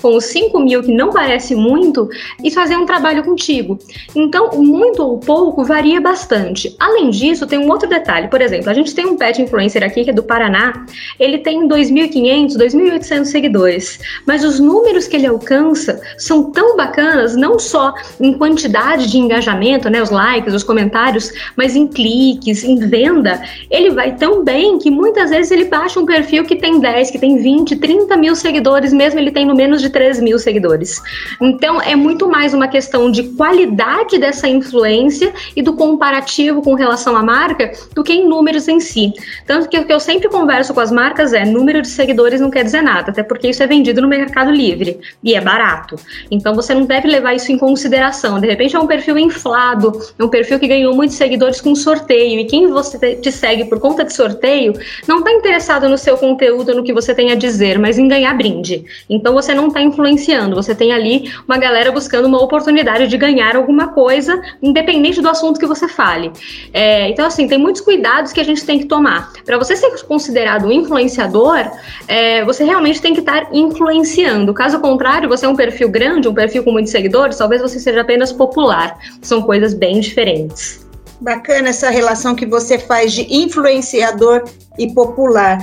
com 0.00 0.16
os 0.16 0.24
5 0.24 0.58
mil, 0.60 0.82
que 0.82 0.92
não 0.92 1.10
parece 1.10 1.54
muito, 1.54 2.08
e 2.42 2.50
fazer 2.50 2.76
um 2.76 2.86
trabalho 2.86 3.22
contigo. 3.22 3.78
Então, 4.14 4.50
muito 4.52 5.02
ou 5.02 5.18
pouco 5.18 5.64
varia 5.64 6.00
bastante. 6.00 6.74
Além 6.78 7.10
disso, 7.10 7.46
tem 7.46 7.58
um 7.58 7.70
outro 7.70 7.88
detalhe. 7.88 8.28
Por 8.28 8.40
exemplo, 8.40 8.70
a 8.70 8.74
gente 8.74 8.94
tem 8.94 9.06
um 9.06 9.16
pet 9.16 9.40
influencer 9.40 9.82
aqui 9.82 10.04
que 10.04 10.10
é 10.10 10.12
do 10.12 10.22
Paraná, 10.22 10.86
ele 11.18 11.38
tem 11.38 11.68
2.500, 11.68 12.56
2.800 12.56 13.24
seguidores, 13.26 14.00
mas 14.26 14.44
os 14.44 14.58
números 14.58 15.06
que 15.06 15.16
ele 15.16 15.26
alcança 15.26 16.00
são 16.16 16.50
tão 16.50 16.76
bacanas, 16.76 17.36
não 17.36 17.58
só 17.58 17.94
em 18.20 18.32
quantidade 18.32 19.10
de 19.10 19.18
engajamento, 19.18 19.88
né, 19.88 20.02
os 20.02 20.10
likes, 20.10 20.54
os 20.54 20.64
comentários, 20.64 21.32
mas 21.56 21.76
em 21.76 21.86
cliques, 21.86 22.64
em 22.64 22.76
venda. 22.78 23.40
Ele 23.70 23.90
vai 23.90 24.14
tão 24.16 24.42
bem 24.42 24.78
que 24.78 24.90
muitas 24.90 25.30
vezes 25.30 25.50
ele 25.50 25.64
baixa 25.64 26.00
um 26.00 26.06
perfil 26.06 26.44
que 26.44 26.56
tem 26.56 26.80
10, 26.80 27.10
que 27.10 27.18
tem 27.18 27.36
20, 27.36 27.76
30 27.76 28.16
mil 28.16 28.34
seguidores, 28.34 28.92
mesmo 28.92 29.19
ele 29.20 29.30
tem 29.30 29.44
no 29.44 29.54
menos 29.54 29.80
de 29.80 29.90
3 29.90 30.20
mil 30.20 30.38
seguidores. 30.38 31.00
Então, 31.40 31.80
é 31.80 31.94
muito 31.94 32.28
mais 32.28 32.54
uma 32.54 32.68
questão 32.68 33.10
de 33.10 33.22
qualidade 33.22 34.18
dessa 34.18 34.48
influência 34.48 35.32
e 35.54 35.62
do 35.62 35.74
comparativo 35.74 36.62
com 36.62 36.74
relação 36.74 37.16
à 37.16 37.22
marca 37.22 37.72
do 37.94 38.02
que 38.02 38.12
em 38.12 38.28
números 38.28 38.68
em 38.68 38.80
si. 38.80 39.12
Tanto 39.46 39.68
que 39.68 39.78
o 39.78 39.84
que 39.84 39.92
eu 39.92 40.00
sempre 40.00 40.28
converso 40.28 40.74
com 40.74 40.80
as 40.80 40.90
marcas 40.90 41.32
é 41.32 41.44
número 41.44 41.82
de 41.82 41.88
seguidores 41.88 42.40
não 42.40 42.50
quer 42.50 42.64
dizer 42.64 42.82
nada, 42.82 43.10
até 43.10 43.22
porque 43.22 43.48
isso 43.48 43.62
é 43.62 43.66
vendido 43.66 44.00
no 44.00 44.08
Mercado 44.08 44.50
Livre 44.50 45.00
e 45.22 45.34
é 45.34 45.40
barato. 45.40 45.96
Então, 46.30 46.54
você 46.54 46.74
não 46.74 46.84
deve 46.84 47.08
levar 47.08 47.34
isso 47.34 47.52
em 47.52 47.58
consideração. 47.58 48.40
De 48.40 48.46
repente, 48.46 48.76
é 48.76 48.78
um 48.78 48.86
perfil 48.86 49.18
inflado, 49.18 49.92
é 50.18 50.24
um 50.24 50.28
perfil 50.28 50.58
que 50.58 50.66
ganhou 50.66 50.94
muitos 50.94 51.16
seguidores 51.16 51.60
com 51.60 51.74
sorteio 51.74 52.40
e 52.40 52.44
quem 52.44 52.68
você 52.68 53.16
te 53.16 53.30
segue 53.30 53.64
por 53.64 53.78
conta 53.78 54.04
de 54.04 54.12
sorteio 54.12 54.72
não 55.06 55.18
está 55.18 55.32
interessado 55.32 55.88
no 55.88 55.98
seu 55.98 56.16
conteúdo, 56.16 56.74
no 56.74 56.82
que 56.82 56.92
você 56.92 57.14
tem 57.14 57.30
a 57.30 57.34
dizer, 57.34 57.78
mas 57.78 57.98
em 57.98 58.08
ganhar 58.08 58.34
brinde. 58.34 58.84
Então 59.10 59.34
você 59.34 59.52
não 59.52 59.66
está 59.66 59.82
influenciando, 59.82 60.54
você 60.54 60.72
tem 60.74 60.92
ali 60.92 61.32
uma 61.46 61.58
galera 61.58 61.90
buscando 61.90 62.26
uma 62.26 62.40
oportunidade 62.40 63.08
de 63.08 63.18
ganhar 63.18 63.56
alguma 63.56 63.88
coisa, 63.88 64.40
independente 64.62 65.20
do 65.20 65.28
assunto 65.28 65.58
que 65.58 65.66
você 65.66 65.88
fale. 65.88 66.30
É, 66.72 67.08
então, 67.08 67.26
assim, 67.26 67.48
tem 67.48 67.58
muitos 67.58 67.82
cuidados 67.82 68.32
que 68.32 68.40
a 68.40 68.44
gente 68.44 68.64
tem 68.64 68.78
que 68.78 68.86
tomar. 68.86 69.32
Para 69.44 69.58
você 69.58 69.74
ser 69.74 69.90
considerado 70.04 70.66
um 70.66 70.72
influenciador, 70.72 71.70
é, 72.06 72.44
você 72.44 72.62
realmente 72.64 73.02
tem 73.02 73.12
que 73.12 73.20
estar 73.20 73.48
influenciando. 73.52 74.54
Caso 74.54 74.78
contrário, 74.78 75.28
você 75.28 75.44
é 75.44 75.48
um 75.48 75.56
perfil 75.56 75.88
grande, 75.88 76.28
um 76.28 76.34
perfil 76.34 76.62
com 76.62 76.70
muitos 76.70 76.92
seguidores, 76.92 77.36
talvez 77.36 77.60
você 77.60 77.80
seja 77.80 78.02
apenas 78.02 78.32
popular. 78.32 78.96
São 79.20 79.42
coisas 79.42 79.74
bem 79.74 79.98
diferentes. 79.98 80.88
Bacana 81.20 81.68
essa 81.68 81.90
relação 81.90 82.34
que 82.34 82.46
você 82.46 82.78
faz 82.78 83.12
de 83.12 83.26
influenciador 83.34 84.44
e 84.78 84.94
popular. 84.94 85.58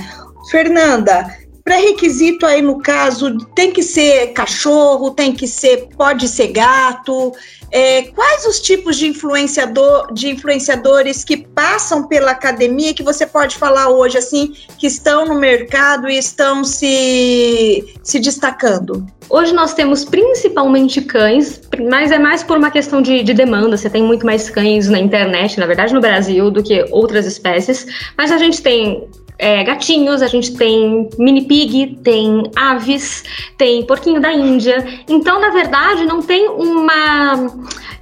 Fernanda, 0.50 1.26
Pré-requisito 1.68 2.46
aí 2.46 2.62
no 2.62 2.78
caso 2.78 3.36
tem 3.54 3.70
que 3.70 3.82
ser 3.82 4.28
cachorro, 4.28 5.10
tem 5.10 5.34
que 5.34 5.46
ser, 5.46 5.86
pode 5.98 6.26
ser 6.26 6.46
gato. 6.46 7.34
É, 7.70 8.04
quais 8.04 8.46
os 8.46 8.58
tipos 8.58 8.96
de 8.96 9.06
influenciador, 9.06 10.10
de 10.14 10.30
influenciadores 10.30 11.24
que 11.24 11.36
passam 11.36 12.08
pela 12.08 12.30
academia 12.30 12.94
que 12.94 13.02
você 13.02 13.26
pode 13.26 13.58
falar 13.58 13.90
hoje 13.90 14.16
assim 14.16 14.54
que 14.78 14.86
estão 14.86 15.26
no 15.26 15.34
mercado 15.34 16.08
e 16.08 16.16
estão 16.16 16.64
se, 16.64 17.84
se 18.02 18.18
destacando? 18.18 19.06
Hoje 19.28 19.52
nós 19.52 19.74
temos 19.74 20.06
principalmente 20.06 21.02
cães, 21.02 21.60
mas 21.90 22.10
é 22.10 22.18
mais 22.18 22.42
por 22.42 22.56
uma 22.56 22.70
questão 22.70 23.02
de, 23.02 23.22
de, 23.22 23.34
demanda. 23.34 23.76
Você 23.76 23.90
tem 23.90 24.02
muito 24.02 24.24
mais 24.24 24.48
cães 24.48 24.88
na 24.88 24.98
internet, 24.98 25.60
na 25.60 25.66
verdade, 25.66 25.92
no 25.92 26.00
Brasil, 26.00 26.50
do 26.50 26.62
que 26.62 26.86
outras 26.90 27.26
espécies. 27.26 27.86
Mas 28.16 28.32
a 28.32 28.38
gente 28.38 28.62
tem 28.62 29.06
é, 29.38 29.62
gatinhos, 29.62 30.20
a 30.20 30.26
gente 30.26 30.56
tem 30.56 31.08
mini 31.16 31.42
pig, 31.42 31.98
tem 32.02 32.50
aves, 32.56 33.22
tem 33.56 33.84
porquinho 33.84 34.20
da 34.20 34.32
Índia. 34.32 34.84
Então, 35.08 35.40
na 35.40 35.50
verdade, 35.50 36.04
não 36.04 36.20
tem 36.20 36.48
uma, 36.48 37.46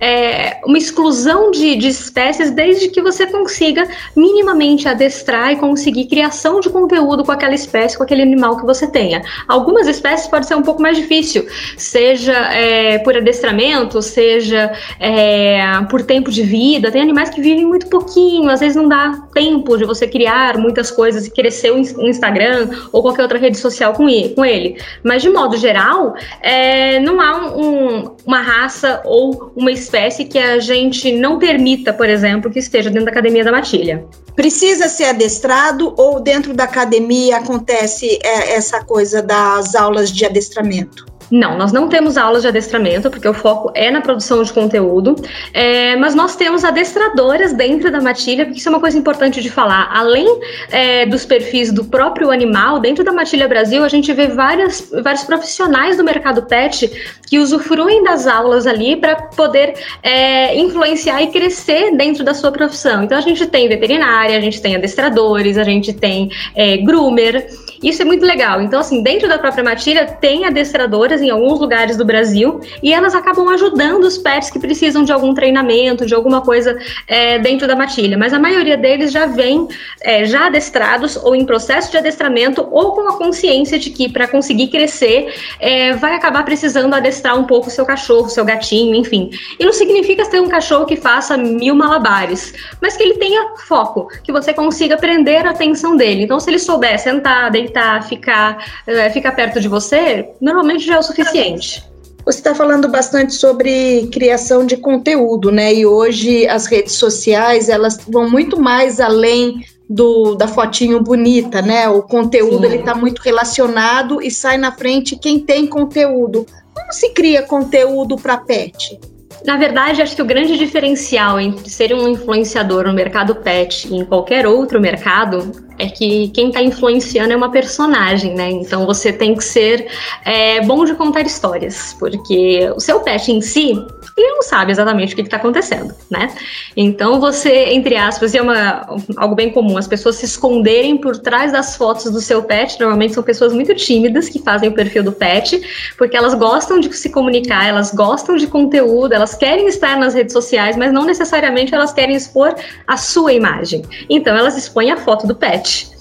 é, 0.01 0.59
uma 0.65 0.79
exclusão 0.79 1.51
de, 1.51 1.77
de 1.77 1.89
espécies 1.89 2.51
desde 2.51 2.89
que 2.89 3.03
você 3.03 3.27
consiga 3.27 3.87
minimamente 4.17 4.89
adestrar 4.89 5.53
e 5.53 5.57
conseguir 5.57 6.07
criação 6.07 6.61
de 6.61 6.71
conteúdo 6.71 7.23
com 7.23 7.33
aquela 7.33 7.55
espécie, 7.55 7.99
com 7.99 8.03
aquele 8.03 8.23
animal 8.23 8.57
que 8.57 8.65
você 8.65 8.87
tenha. 8.87 9.23
Algumas 9.47 9.87
espécies 9.87 10.27
pode 10.27 10.47
ser 10.47 10.55
um 10.55 10.63
pouco 10.63 10.81
mais 10.81 10.97
difícil, 10.97 11.47
seja 11.77 12.33
é, 12.33 12.99
por 12.99 13.15
adestramento, 13.15 14.01
seja 14.01 14.73
é, 14.99 15.61
por 15.91 16.03
tempo 16.03 16.31
de 16.31 16.43
vida. 16.43 16.91
Tem 16.91 17.03
animais 17.03 17.29
que 17.29 17.43
vivem 17.43 17.67
muito 17.67 17.89
pouquinho, 17.89 18.49
às 18.49 18.61
vezes 18.61 18.77
não 18.77 18.89
dá 18.89 19.23
tempo 19.35 19.77
de 19.77 19.85
você 19.85 20.09
criar 20.09 20.57
muitas 20.57 20.91
coisas 20.91 21.26
e 21.27 21.31
crescer 21.31 21.71
o 21.71 21.79
Instagram 21.79 22.71
ou 22.93 23.03
qualquer 23.03 23.23
outra 23.23 23.39
rede 23.39 23.59
social 23.59 23.93
com 23.93 24.09
ele. 24.45 24.77
Mas, 25.03 25.23
de 25.23 25.29
modo 25.29 25.57
geral, 25.57 26.15
é, 26.41 27.01
não 27.01 27.21
há 27.21 27.57
um, 27.57 28.17
uma 28.27 28.41
raça 28.41 29.01
ou 29.05 29.53
uma 29.57 29.71
espécie 29.71 30.25
que 30.25 30.39
a 30.39 30.59
gente 30.59 31.13
não 31.13 31.39
permita, 31.39 31.93
por 31.93 32.09
exemplo, 32.09 32.51
que 32.51 32.59
esteja 32.59 32.91
dentro 32.91 33.07
da 33.07 33.13
academia 33.13 33.45
da 33.45 33.53
matilha. 33.53 34.05
Precisa 34.35 34.89
ser 34.89 35.05
adestrado 35.05 35.95
ou 35.97 36.21
dentro 36.21 36.53
da 36.53 36.65
academia 36.65 37.39
acontece 37.39 38.19
é, 38.23 38.55
essa 38.55 38.85
coisa 38.85 39.23
das 39.23 39.75
aulas 39.75 40.11
de 40.11 40.25
adestramento? 40.25 41.16
Não, 41.31 41.59
nós 41.59 41.73
não 41.73 41.89
temos 41.89 42.17
aulas 42.17 42.43
de 42.43 42.49
adestramento, 42.49 43.11
porque 43.11 43.29
o 43.29 43.35
foco 43.35 43.71
é 43.75 43.91
na 43.91 44.01
produção 44.01 44.43
de 44.43 44.53
conteúdo, 44.53 45.17
é, 45.53 45.97
mas 45.97 46.15
nós 46.15 46.37
temos 46.37 46.65
adestradoras 46.65 47.53
dentro 47.53 47.91
da 47.91 48.01
matilha, 48.01 48.45
porque 48.45 48.61
isso 48.61 48.69
é 48.69 48.73
uma 48.73 48.81
coisa 48.81 48.97
importante 48.97 49.43
de 49.43 49.51
falar. 49.51 49.91
Além 49.93 50.27
é, 50.71 51.05
dos 51.07 51.25
perfis 51.25 51.73
do 51.73 51.85
próprio 51.85 52.31
animal, 52.31 52.79
dentro 52.79 53.05
da 53.05 53.13
Matilha 53.13 53.49
Brasil, 53.49 53.83
a 53.83 53.89
gente 53.89 54.13
vê 54.13 54.29
várias, 54.29 54.89
vários 55.03 55.25
profissionais 55.25 55.97
do 55.97 56.05
mercado 56.05 56.43
pet 56.43 56.91
que 57.27 57.39
usufruem 57.39 58.05
das 58.05 58.27
aulas 58.27 58.67
ali 58.67 58.97
para 58.97 59.17
poder 59.17 59.75
é, 60.03 60.57
influenciar 60.57 61.23
e 61.23 61.29
crescer 61.29 61.97
dentro 61.97 62.25
da 62.25 62.35
sua 62.35 62.53
profissão. 62.53 63.03
Então, 63.03 63.19
a 63.19 63.21
gente 63.21 63.47
tem 63.47 63.69
veterinária, 63.69 64.37
a 64.37 64.41
gente 64.41 64.61
tem 64.61 64.77
adestradores, 64.77 65.59
a 65.59 65.65
gente 65.65 65.93
tem 65.93 66.31
é, 66.55 66.77
groomer. 66.77 67.49
Isso 67.83 68.03
é 68.03 68.05
muito 68.05 68.25
legal. 68.25 68.61
Então, 68.61 68.81
assim, 68.81 69.03
dentro 69.03 69.29
da 69.29 69.39
própria 69.39 69.65
matilha 69.65 70.07
tem 70.07 70.45
adestradoras 70.45 71.16
em 71.21 71.31
alguns 71.31 71.61
lugares 71.61 71.97
do 71.97 72.05
Brasil 72.05 72.61
e 72.83 72.93
elas 72.93 73.15
acabam 73.15 73.49
ajudando 73.49 74.05
os 74.05 74.19
pets 74.19 74.51
que 74.51 74.59
precisam 74.59 75.05
de 75.05 75.13
algum 75.13 75.35
treinamento, 75.35 76.07
de 76.07 76.15
alguma 76.15 76.41
coisa 76.41 76.79
é, 77.07 77.39
dentro 77.39 77.67
da 77.67 77.77
matilha. 77.77 78.17
Mas 78.17 78.33
a 78.33 78.39
maioria 78.39 78.77
deles 78.77 79.13
já 79.13 79.27
vem 79.27 79.69
é, 80.01 80.25
já 80.25 80.47
adestrados 80.47 81.17
ou 81.17 81.35
em 81.35 81.45
processo 81.45 81.91
de 81.91 81.97
adestramento 81.97 82.67
ou 82.71 82.93
com 82.93 83.09
a 83.09 83.17
consciência 83.17 83.79
de 83.79 83.91
que 83.91 84.09
para 84.09 84.27
conseguir 84.29 84.69
crescer 84.69 85.35
é, 85.61 85.93
vai 85.95 86.15
acabar 86.15 86.45
precisando 86.45 86.95
adestrar 86.95 87.39
um 87.39 87.45
pouco 87.45 87.69
o 87.69 87.71
seu 87.71 87.85
cachorro, 87.85 88.29
seu 88.29 88.45
gatinho, 88.45 88.95
enfim. 88.95 89.31
E 89.59 89.65
não 89.65 89.73
significa 89.73 90.29
ter 90.29 90.41
um 90.41 90.49
cachorro 90.49 90.87
que 90.87 90.97
faça 90.97 91.37
mil 91.37 91.75
malabares, 91.75 92.55
mas 92.81 92.97
que 92.97 93.03
ele 93.03 93.15
tenha 93.15 93.57
foco, 93.67 94.09
que 94.23 94.33
você 94.33 94.53
consiga 94.53 94.97
prender 94.97 95.47
a 95.47 95.51
atenção 95.51 95.97
dele. 95.97 96.25
Então, 96.25 96.39
se 96.41 96.51
ele 96.51 96.59
souber 96.59 96.99
sentar, 96.99 97.51
deitar, 97.51 98.03
ficar, 98.03 98.65
é, 98.87 99.11
ficar 99.11 99.33
perto 99.33 99.61
de 99.61 99.69
você, 99.69 100.29
normalmente 100.41 100.85
já 100.85 100.97
é 100.97 100.99
o 100.99 101.03
suficiente. 101.07 101.85
Você 102.25 102.39
está 102.39 102.55
falando 102.55 102.89
bastante 102.89 103.35
sobre 103.35 104.09
criação 104.09 104.67
de 104.67 104.77
conteúdo, 104.77 105.53
né? 105.53 105.73
E 105.73 105.87
hoje 105.87 106.47
as 106.49 106.67
redes 106.67 106.95
sociais 106.95 107.69
elas 107.69 107.99
vão 108.09 108.29
muito 108.29 108.61
mais 108.61 108.99
além 108.99 109.65
do, 109.89 110.35
da 110.35 110.49
fotinho 110.49 111.01
bonita, 111.01 111.63
né? 111.63 111.89
O 111.89 112.03
conteúdo 112.03 112.59
Sim. 112.59 112.65
ele 112.65 112.77
está 112.79 112.95
muito 112.95 113.21
relacionado 113.21 114.21
e 114.21 114.31
sai 114.31 114.59
na 114.59 114.73
frente 114.73 115.17
quem 115.17 115.39
tem 115.39 115.69
conteúdo. 115.69 116.45
Como 116.75 116.93
se 116.93 117.11
cria 117.11 117.43
conteúdo 117.43 118.17
para 118.17 118.39
pet? 118.39 118.99
Na 119.45 119.57
verdade, 119.57 120.03
acho 120.03 120.17
que 120.17 120.23
o 120.23 120.25
grande 120.25 120.57
diferencial 120.57 121.39
entre 121.39 121.69
ser 121.71 121.95
um 121.95 122.09
influenciador 122.09 122.87
no 122.87 122.93
mercado 122.93 123.35
pet 123.37 123.89
e 123.89 123.97
em 123.97 124.05
qualquer 124.05 124.47
outro 124.47 124.81
mercado 124.81 125.67
é 125.79 125.87
que 125.89 126.29
quem 126.29 126.49
está 126.49 126.63
influenciando 126.63 127.33
é 127.33 127.37
uma 127.37 127.51
personagem, 127.51 128.35
né? 128.35 128.51
Então 128.51 128.87
você 128.87 129.13
tem 129.13 129.35
que 129.35 129.45
ser 129.45 129.87
é, 130.25 130.61
bom 130.63 130.85
de 130.85 130.95
contar 130.95 131.21
histórias, 131.23 131.95
porque 131.99 132.71
o 132.75 132.81
seu 132.81 133.01
pet 133.01 133.31
em 133.31 133.41
si, 133.41 133.73
ele 134.17 134.31
não 134.33 134.43
sabe 134.43 134.73
exatamente 134.73 135.13
o 135.13 135.17
que 135.17 135.23
está 135.23 135.37
acontecendo, 135.37 135.95
né? 136.11 136.35
Então 136.77 137.21
você, 137.21 137.67
entre 137.71 137.97
aspas, 137.97 138.35
é 138.35 138.41
uma, 138.41 138.87
algo 139.17 139.35
bem 139.35 139.51
comum, 139.51 139.77
as 139.77 139.87
pessoas 139.87 140.17
se 140.17 140.25
esconderem 140.25 140.97
por 140.97 141.19
trás 141.19 141.53
das 141.53 141.77
fotos 141.77 142.11
do 142.11 142.21
seu 142.21 142.43
pet, 142.43 142.79
normalmente 142.81 143.15
são 143.15 143.23
pessoas 143.23 143.53
muito 143.53 143.75
tímidas 143.75 144.29
que 144.29 144.39
fazem 144.39 144.69
o 144.69 144.73
perfil 144.73 145.03
do 145.03 145.13
pet, 145.13 145.61
porque 145.99 146.17
elas 146.17 146.35
gostam 146.35 146.81
de 146.81 146.95
se 146.97 147.11
comunicar, 147.11 147.67
elas 147.69 147.93
gostam 147.93 148.37
de 148.37 148.47
conteúdo, 148.47 149.13
elas 149.13 149.35
querem 149.37 149.67
estar 149.69 149.99
nas 149.99 150.15
redes 150.15 150.33
sociais, 150.33 150.77
mas 150.77 150.93
não 150.93 151.05
necessariamente 151.05 151.75
elas 151.75 151.93
querem 151.93 152.17
expor 152.17 152.55
a 152.87 152.97
sua 152.97 153.33
imagem. 153.33 153.83
Então 154.09 154.37
elas 154.37 154.57
expõem 154.57 154.91
a 154.91 154.97
foto 154.97 155.27
do 155.27 155.35
pet. 155.35 155.97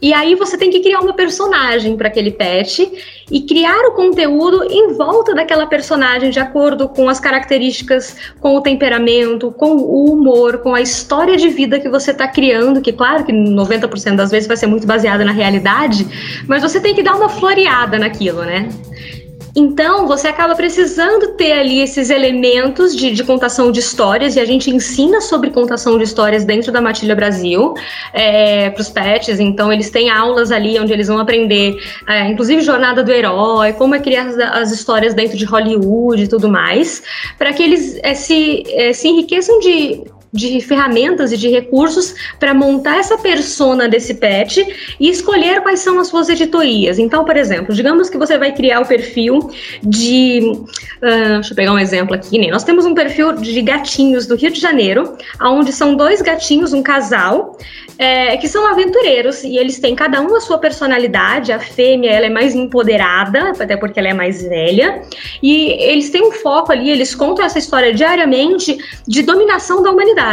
E 0.00 0.12
aí 0.12 0.34
você 0.34 0.58
tem 0.58 0.70
que 0.70 0.80
criar 0.80 1.00
uma 1.00 1.14
personagem 1.14 1.96
para 1.96 2.08
aquele 2.08 2.30
pet 2.30 2.90
e 3.30 3.40
criar 3.40 3.86
o 3.86 3.92
conteúdo 3.92 4.64
em 4.70 4.92
volta 4.92 5.34
daquela 5.34 5.66
personagem 5.66 6.30
de 6.30 6.38
acordo 6.38 6.88
com 6.88 7.08
as 7.08 7.18
características, 7.18 8.14
com 8.40 8.54
o 8.54 8.60
temperamento, 8.60 9.50
com 9.52 9.76
o 9.76 10.12
humor, 10.12 10.58
com 10.58 10.74
a 10.74 10.80
história 10.80 11.36
de 11.36 11.48
vida 11.48 11.80
que 11.80 11.88
você 11.88 12.10
está 12.10 12.28
criando, 12.28 12.82
que 12.82 12.92
claro 12.92 13.24
que 13.24 13.32
90% 13.32 14.16
das 14.16 14.30
vezes 14.30 14.46
vai 14.46 14.56
ser 14.56 14.66
muito 14.66 14.86
baseada 14.86 15.24
na 15.24 15.32
realidade, 15.32 16.06
mas 16.46 16.62
você 16.62 16.80
tem 16.80 16.94
que 16.94 17.02
dar 17.02 17.14
uma 17.14 17.30
floreada 17.30 17.98
naquilo, 17.98 18.42
né? 18.42 18.68
Então, 19.56 20.06
você 20.08 20.26
acaba 20.26 20.56
precisando 20.56 21.28
ter 21.36 21.52
ali 21.52 21.80
esses 21.80 22.10
elementos 22.10 22.94
de, 22.94 23.12
de, 23.12 23.22
contação 23.22 23.70
de 23.70 23.78
histórias, 23.78 24.34
e 24.34 24.40
a 24.40 24.44
gente 24.44 24.68
ensina 24.68 25.20
sobre 25.20 25.50
contação 25.50 25.96
de 25.96 26.02
histórias 26.02 26.44
dentro 26.44 26.72
da 26.72 26.80
Matilha 26.80 27.14
Brasil 27.14 27.72
é, 28.12 28.70
para 28.70 28.80
os 28.80 28.88
pets. 28.88 29.38
Então, 29.38 29.72
eles 29.72 29.90
têm 29.90 30.10
aulas 30.10 30.50
ali 30.50 30.78
onde 30.78 30.92
eles 30.92 31.06
vão 31.06 31.20
aprender, 31.20 31.76
é, 32.08 32.28
inclusive 32.28 32.62
Jornada 32.62 33.04
do 33.04 33.12
Herói, 33.12 33.72
como 33.74 33.94
é 33.94 34.00
criar 34.00 34.26
as, 34.26 34.38
as, 34.38 34.72
histórias 34.72 35.14
dentro 35.14 35.36
de 35.36 35.44
Hollywood 35.44 36.24
e 36.24 36.28
tudo 36.28 36.48
mais, 36.48 37.02
para 37.38 37.52
que 37.52 37.62
eles 37.62 37.98
é, 38.02 38.14
se, 38.14 38.64
é, 38.68 38.92
se 38.92 39.06
enriqueçam 39.06 39.60
de 39.60 40.02
de 40.34 40.60
ferramentas 40.60 41.30
e 41.30 41.36
de 41.36 41.48
recursos 41.48 42.12
para 42.40 42.52
montar 42.52 42.98
essa 42.98 43.16
persona 43.16 43.88
desse 43.88 44.14
pet 44.14 44.66
e 44.98 45.08
escolher 45.08 45.62
quais 45.62 45.78
são 45.78 46.00
as 46.00 46.08
suas 46.08 46.28
editorias. 46.28 46.98
Então, 46.98 47.24
por 47.24 47.36
exemplo, 47.36 47.72
digamos 47.72 48.10
que 48.10 48.18
você 48.18 48.36
vai 48.36 48.52
criar 48.52 48.80
o 48.80 48.86
perfil 48.86 49.48
de. 49.80 50.40
Uh, 50.42 51.34
deixa 51.34 51.52
eu 51.52 51.56
pegar 51.56 51.72
um 51.72 51.78
exemplo 51.78 52.16
aqui. 52.16 52.36
Né? 52.36 52.48
Nós 52.48 52.64
temos 52.64 52.84
um 52.84 52.94
perfil 52.94 53.32
de 53.34 53.62
gatinhos 53.62 54.26
do 54.26 54.34
Rio 54.34 54.50
de 54.50 54.60
Janeiro, 54.60 55.16
onde 55.40 55.72
são 55.72 55.94
dois 55.94 56.20
gatinhos, 56.20 56.72
um 56.72 56.82
casal, 56.82 57.56
é, 57.96 58.36
que 58.36 58.48
são 58.48 58.66
aventureiros 58.66 59.44
e 59.44 59.56
eles 59.56 59.78
têm 59.78 59.94
cada 59.94 60.20
um 60.20 60.34
a 60.34 60.40
sua 60.40 60.58
personalidade. 60.58 61.52
A 61.52 61.60
fêmea 61.60 62.10
ela 62.10 62.26
é 62.26 62.30
mais 62.30 62.56
empoderada, 62.56 63.50
até 63.50 63.76
porque 63.76 64.00
ela 64.00 64.08
é 64.08 64.14
mais 64.14 64.42
velha, 64.42 65.02
e 65.40 65.70
eles 65.80 66.10
têm 66.10 66.26
um 66.26 66.32
foco 66.32 66.72
ali, 66.72 66.90
eles 66.90 67.14
contam 67.14 67.44
essa 67.44 67.58
história 67.58 67.94
diariamente 67.94 68.76
de 69.06 69.22
dominação 69.22 69.80
da 69.80 69.90
humanidade. 69.90 70.23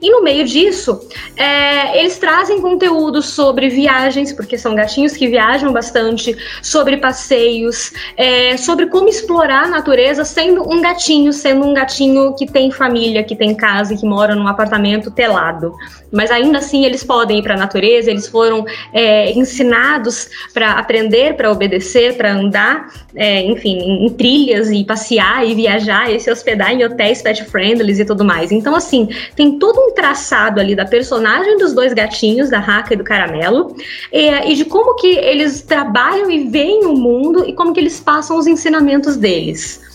E 0.00 0.10
no 0.10 0.22
meio 0.22 0.44
disso, 0.44 1.00
é, 1.36 2.00
eles 2.00 2.18
trazem 2.18 2.60
conteúdo 2.60 3.22
sobre 3.22 3.68
viagens, 3.68 4.32
porque 4.32 4.58
são 4.58 4.74
gatinhos 4.74 5.16
que 5.16 5.28
viajam 5.28 5.72
bastante, 5.72 6.36
sobre 6.62 6.98
passeios, 6.98 7.92
é, 8.16 8.56
sobre 8.56 8.86
como 8.86 9.08
explorar 9.08 9.64
a 9.64 9.68
natureza 9.68 10.24
sendo 10.24 10.68
um 10.70 10.82
gatinho, 10.82 11.32
sendo 11.32 11.66
um 11.66 11.74
gatinho 11.74 12.34
que 12.34 12.46
tem 12.46 12.70
família, 12.70 13.24
que 13.24 13.34
tem 13.34 13.54
casa 13.54 13.94
e 13.94 13.96
que 13.96 14.06
mora 14.06 14.34
num 14.34 14.46
apartamento 14.46 15.10
telado. 15.10 15.74
Mas 16.12 16.30
ainda 16.30 16.58
assim, 16.58 16.84
eles 16.84 17.02
podem 17.02 17.38
ir 17.38 17.42
para 17.42 17.54
a 17.54 17.58
natureza, 17.58 18.10
eles 18.10 18.28
foram 18.28 18.64
é, 18.92 19.32
ensinados 19.32 20.28
para 20.52 20.72
aprender, 20.72 21.34
para 21.34 21.50
obedecer, 21.50 22.16
para 22.16 22.32
andar, 22.32 22.88
é, 23.14 23.42
enfim, 23.42 23.78
em, 23.78 24.06
em 24.06 24.08
trilhas 24.10 24.70
e 24.70 24.84
passear 24.84 25.46
e 25.46 25.54
viajar 25.54 26.10
e 26.10 26.20
se 26.20 26.30
hospedar 26.30 26.72
em 26.72 26.84
hotéis 26.84 27.22
pet 27.22 27.44
friendly 27.44 28.00
e 28.00 28.04
tudo 28.04 28.24
mais. 28.24 28.52
Então, 28.52 28.74
assim, 28.74 29.08
tem 29.34 29.58
todo 29.58 29.78
um 29.78 29.94
traçado 29.94 30.60
ali 30.60 30.74
da 30.74 30.84
personagem 30.84 31.56
dos 31.58 31.72
dois 31.72 31.92
gatinhos, 31.92 32.50
da 32.50 32.58
Raca 32.58 32.94
e 32.94 32.96
do 32.96 33.04
Caramelo, 33.04 33.74
e, 34.12 34.30
e 34.50 34.54
de 34.54 34.64
como 34.64 34.96
que 34.96 35.16
eles 35.16 35.62
trabalham 35.62 36.30
e 36.30 36.48
veem 36.48 36.84
o 36.84 36.94
mundo 36.94 37.44
e 37.46 37.52
como 37.52 37.72
que 37.72 37.80
eles 37.80 38.00
passam 38.00 38.38
os 38.38 38.46
ensinamentos 38.46 39.16
deles. 39.16 39.85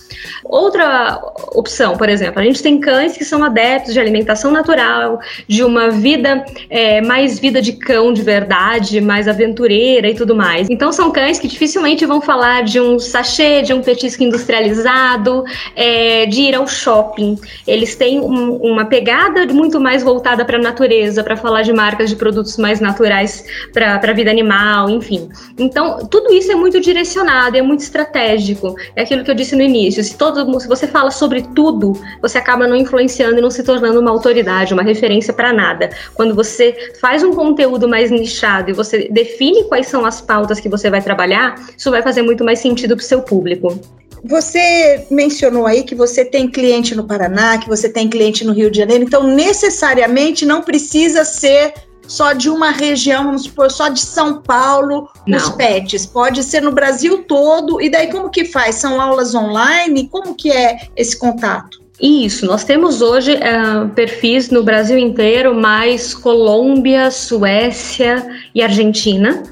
Outra 0.44 1.20
opção, 1.54 1.98
por 1.98 2.10
exemplo, 2.10 2.40
a 2.40 2.44
gente 2.44 2.62
tem 2.62 2.80
cães 2.80 3.18
que 3.18 3.26
são 3.26 3.44
adeptos 3.44 3.94
de 3.94 4.00
alimentação 4.00 4.52
natural, 4.52 5.20
de 5.48 5.64
uma 5.64 5.90
vida 5.90 6.46
é, 6.70 7.02
mais 7.02 7.40
vida 7.40 7.62
de 7.62 7.74
cão 7.74 8.14
de 8.14 8.22
verdade, 8.22 9.00
mais 9.02 9.28
aventureira 9.28 10.10
e 10.10 10.16
tudo 10.16 10.36
mais. 10.36 10.70
Então 10.70 10.92
são 10.92 11.12
cães 11.12 11.40
que 11.40 11.48
dificilmente 11.48 12.06
vão 12.06 12.22
falar 12.22 12.64
de 12.64 12.80
um 12.80 13.00
sachê, 13.00 13.62
de 13.62 13.74
um 13.74 13.82
petisco 13.82 14.24
industrializado, 14.24 15.44
é, 15.76 16.26
de 16.26 16.42
ir 16.42 16.56
ao 16.56 16.68
shopping. 16.68 17.38
Eles 17.68 17.96
têm 17.96 18.20
um, 18.20 18.56
uma 18.58 18.86
pegada 18.86 19.46
muito 19.48 19.80
mais 19.80 20.04
voltada 20.04 20.46
para 20.46 20.58
a 20.58 20.62
natureza, 20.62 21.24
para 21.24 21.38
falar 21.38 21.62
de 21.62 21.74
marcas 21.74 22.10
de 22.10 22.16
produtos 22.16 22.58
mais 22.58 22.80
naturais 22.80 23.44
para 23.74 23.96
a 23.96 24.14
vida 24.14 24.30
animal, 24.30 24.90
enfim. 24.90 25.30
Então, 25.58 26.06
tudo 26.08 26.34
isso 26.34 26.52
é 26.52 26.56
muito 26.56 26.80
direcionado, 26.80 27.58
é 27.58 27.62
muito 27.62 27.82
estratégico. 27.82 28.76
É 28.96 29.04
aquilo 29.04 29.24
que 29.24 29.32
eu 29.32 29.36
disse 29.36 29.56
no 29.56 29.62
início. 29.62 30.02
Se, 30.12 30.18
todo, 30.18 30.60
se 30.60 30.68
você 30.68 30.88
fala 30.88 31.10
sobre 31.10 31.42
tudo, 31.56 31.94
você 32.22 32.38
acaba 32.38 32.68
não 32.68 32.76
influenciando 32.76 33.38
e 33.38 33.42
não 33.42 33.50
se 33.50 33.64
tornando 33.64 34.00
uma 34.00 34.12
autoridade, 34.12 34.74
uma 34.74 34.84
referência 34.84 35.34
para 35.34 35.54
nada. 35.54 35.90
Quando 36.14 36.36
você 36.36 36.92
faz 37.00 37.24
um 37.24 37.34
conteúdo 37.34 37.88
mais 37.88 38.12
nichado 38.12 38.70
e 38.70 38.74
você 38.74 39.08
define 39.10 39.64
quais 39.64 39.88
são 39.88 40.06
as 40.06 40.20
pautas 40.20 40.60
que 40.60 40.68
você 40.68 40.90
vai 40.90 41.02
trabalhar, 41.02 41.56
isso 41.78 41.90
vai 41.90 42.02
fazer 42.02 42.24
muito 42.24 42.44
mais 42.44 42.60
sentido 42.60 42.96
para 42.96 43.04
o 43.04 43.06
seu 43.06 43.22
público. 43.22 43.80
Você 44.26 45.08
mencionou 45.10 45.66
aí 45.66 45.84
que 45.84 45.96
você 45.96 46.26
tem 46.26 46.50
cliente 46.50 46.94
no 46.94 47.06
Paraná, 47.06 47.58
que 47.58 47.70
você 47.70 47.88
tem 47.88 48.10
cliente 48.10 48.44
no 48.44 48.52
Rio 48.52 48.70
de 48.70 48.80
Janeiro, 48.80 49.06
então 49.06 49.24
necessariamente 49.24 50.46
não 50.46 50.62
precisa 50.62 51.24
ser 51.24 51.74
só 52.08 52.34
de 52.34 52.50
uma 52.50 52.72
região, 52.72 53.26
vamos 53.26 53.44
supor, 53.44 53.72
só 53.72 53.88
de 53.88 54.02
São 54.02 54.42
Paulo, 54.42 55.10
Não. 55.26 55.38
os 55.38 55.50
pets. 55.50 56.06
Pode 56.06 56.44
ser 56.44 56.62
no 56.62 56.72
Brasil 56.72 57.24
todo. 57.24 57.82
E 57.82 57.90
daí 57.90 58.08
como 58.08 58.30
que 58.30 58.46
faz? 58.46 58.76
São 58.76 59.00
aulas 59.00 59.34
online? 59.34 60.08
Como 60.08 60.36
que 60.36 60.52
é 60.52 60.78
esse 60.96 61.18
contato? 61.18 61.82
Isso, 62.02 62.48
nós 62.48 62.64
temos 62.64 63.00
hoje 63.02 63.36
uh, 63.36 63.88
perfis 63.90 64.50
no 64.50 64.64
Brasil 64.64 64.98
inteiro, 64.98 65.54
mais 65.54 66.16
Colômbia, 66.16 67.12
Suécia 67.12 68.28
e 68.56 68.64
Argentina. 68.64 69.44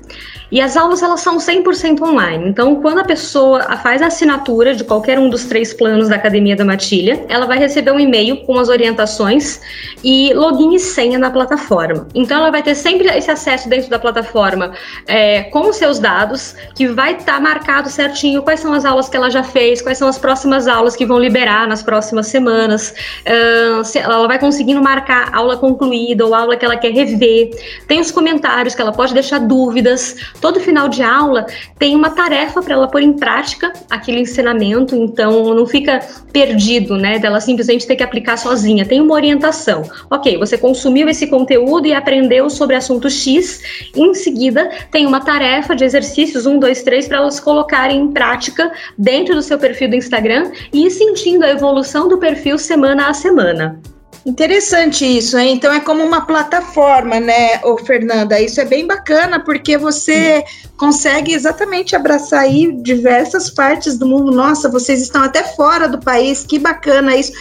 E 0.51 0.59
as 0.59 0.75
aulas 0.75 1.03
elas 1.03 1.21
são 1.21 1.37
100% 1.37 2.01
online. 2.01 2.49
Então, 2.49 2.75
quando 2.77 2.99
a 2.99 3.03
pessoa 3.03 3.61
faz 3.77 4.01
a 4.01 4.07
assinatura 4.07 4.75
de 4.75 4.83
qualquer 4.83 5.19
um 5.19 5.29
dos 5.29 5.45
três 5.45 5.73
planos 5.73 6.09
da 6.09 6.15
Academia 6.15 6.55
da 6.55 6.65
Matilha, 6.65 7.23
ela 7.29 7.45
vai 7.45 7.59
receber 7.59 7.91
um 7.91 7.99
e-mail 7.99 8.37
com 8.45 8.57
as 8.57 8.69
orientações 8.69 9.61
e 10.03 10.33
login 10.33 10.73
e 10.73 10.79
senha 10.79 11.19
na 11.19 11.29
plataforma. 11.29 12.07
Então, 12.15 12.37
ela 12.39 12.51
vai 12.51 12.63
ter 12.63 12.75
sempre 12.75 13.07
esse 13.09 13.29
acesso 13.29 13.69
dentro 13.69 13.89
da 13.89 13.99
plataforma 13.99 14.73
é, 15.05 15.43
com 15.43 15.69
os 15.69 15.75
seus 15.75 15.99
dados, 15.99 16.55
que 16.73 16.87
vai 16.87 17.13
estar 17.13 17.33
tá 17.33 17.39
marcado 17.39 17.89
certinho 17.89 18.41
quais 18.41 18.59
são 18.59 18.73
as 18.73 18.85
aulas 18.85 19.07
que 19.07 19.15
ela 19.15 19.29
já 19.29 19.43
fez, 19.43 19.81
quais 19.81 19.97
são 19.97 20.07
as 20.07 20.17
próximas 20.17 20.67
aulas 20.67 20.95
que 20.95 21.05
vão 21.05 21.19
liberar 21.19 21.67
nas 21.67 21.83
próximas 21.83 22.27
semanas. 22.27 22.93
Uh, 23.21 23.99
ela 23.99 24.27
vai 24.27 24.39
conseguindo 24.39 24.81
marcar 24.81 25.29
aula 25.33 25.57
concluída 25.57 26.25
ou 26.25 26.33
aula 26.33 26.55
que 26.55 26.65
ela 26.65 26.75
quer 26.75 26.91
rever. 26.91 27.51
Tem 27.87 27.99
os 27.99 28.11
comentários 28.11 28.73
que 28.73 28.81
ela 28.81 28.91
pode 28.91 29.13
deixar 29.13 29.39
dúvidas 29.39 30.15
todo 30.39 30.59
final 30.59 30.89
de 30.89 31.03
aula 31.03 31.45
tem 31.77 31.95
uma 31.95 32.09
tarefa 32.09 32.61
para 32.61 32.73
ela 32.73 32.87
pôr 32.87 33.01
em 33.01 33.13
prática 33.13 33.71
aquele 33.89 34.21
ensinamento, 34.21 34.95
então 34.95 35.53
não 35.53 35.65
fica 35.65 35.99
perdido, 36.31 36.97
né? 36.97 37.19
Dela 37.19 37.39
simplesmente 37.39 37.85
ter 37.85 37.95
que 37.95 38.03
aplicar 38.03 38.37
sozinha. 38.37 38.85
Tem 38.85 39.01
uma 39.01 39.13
orientação. 39.13 39.83
Ok, 40.09 40.37
você 40.37 40.57
consumiu 40.57 41.07
esse 41.09 41.27
conteúdo 41.27 41.87
e 41.87 41.93
aprendeu 41.93 42.49
sobre 42.49 42.75
assunto 42.75 43.09
X. 43.09 43.61
Em 43.95 44.13
seguida, 44.13 44.69
tem 44.91 45.05
uma 45.05 45.19
tarefa 45.19 45.75
de 45.75 45.83
exercícios, 45.83 46.45
um, 46.45 46.59
dois, 46.59 46.83
três, 46.83 47.07
para 47.07 47.17
elas 47.17 47.39
colocarem 47.39 47.99
em 47.99 48.11
prática 48.11 48.71
dentro 48.97 49.35
do 49.35 49.41
seu 49.41 49.57
perfil 49.57 49.89
do 49.89 49.95
Instagram 49.95 50.51
e 50.73 50.85
ir 50.85 50.91
sentindo 50.91 51.43
a 51.43 51.49
evolução 51.49 52.07
do 52.07 52.17
perfil 52.17 52.57
semana 52.57 53.09
a 53.09 53.13
semana. 53.13 53.79
Interessante 54.25 55.05
isso, 55.05 55.37
hein? 55.37 55.53
Então 55.53 55.73
é 55.73 55.79
como 55.79 56.03
uma 56.03 56.25
plataforma, 56.25 57.19
né, 57.19 57.59
ô 57.63 57.77
Fernanda? 57.77 58.39
Isso 58.39 58.59
é 58.59 58.65
bem 58.65 58.85
bacana 58.85 59.39
porque 59.39 59.77
você 59.77 60.43
consegue 60.77 61.33
exatamente 61.33 61.95
abraçar 61.95 62.41
aí 62.41 62.71
diversas 62.81 63.49
partes 63.49 63.97
do 63.97 64.05
mundo. 64.05 64.31
Nossa, 64.31 64.69
vocês 64.69 65.01
estão 65.01 65.23
até 65.23 65.43
fora 65.43 65.87
do 65.87 65.99
país, 65.99 66.45
que 66.45 66.59
bacana 66.59 67.15
isso. 67.15 67.31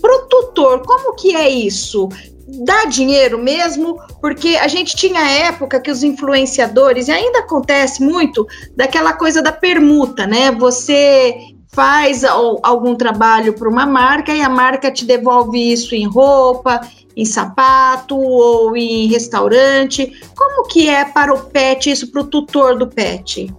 Pro 0.00 0.26
tutor, 0.28 0.82
como 0.86 1.14
que 1.14 1.34
é 1.36 1.48
isso? 1.48 2.08
dá 2.64 2.84
dinheiro 2.84 3.38
mesmo, 3.38 3.98
porque 4.20 4.56
a 4.60 4.68
gente 4.68 4.94
tinha 4.94 5.46
época 5.46 5.80
que 5.80 5.90
os 5.90 6.02
influenciadores, 6.02 7.08
e 7.08 7.10
ainda 7.10 7.40
acontece 7.40 8.02
muito, 8.02 8.46
daquela 8.76 9.14
coisa 9.14 9.40
da 9.40 9.52
permuta, 9.52 10.26
né? 10.26 10.50
Você 10.52 11.34
faz 11.72 12.22
algum 12.22 12.94
trabalho 12.94 13.54
para 13.54 13.68
uma 13.68 13.86
marca 13.86 14.34
e 14.34 14.42
a 14.42 14.48
marca 14.48 14.90
te 14.90 15.06
devolve 15.06 15.72
isso 15.72 15.94
em 15.94 16.06
roupa, 16.06 16.80
em 17.16 17.24
sapato 17.24 18.16
ou 18.16 18.76
em 18.76 19.06
restaurante. 19.08 20.12
Como 20.36 20.68
que 20.68 20.88
é 20.88 21.04
para 21.04 21.32
o 21.32 21.44
pet 21.44 21.90
isso 21.90 22.10
para 22.10 22.20
o 22.20 22.26
tutor 22.26 22.78
do 22.78 22.86
pet? 22.86 23.52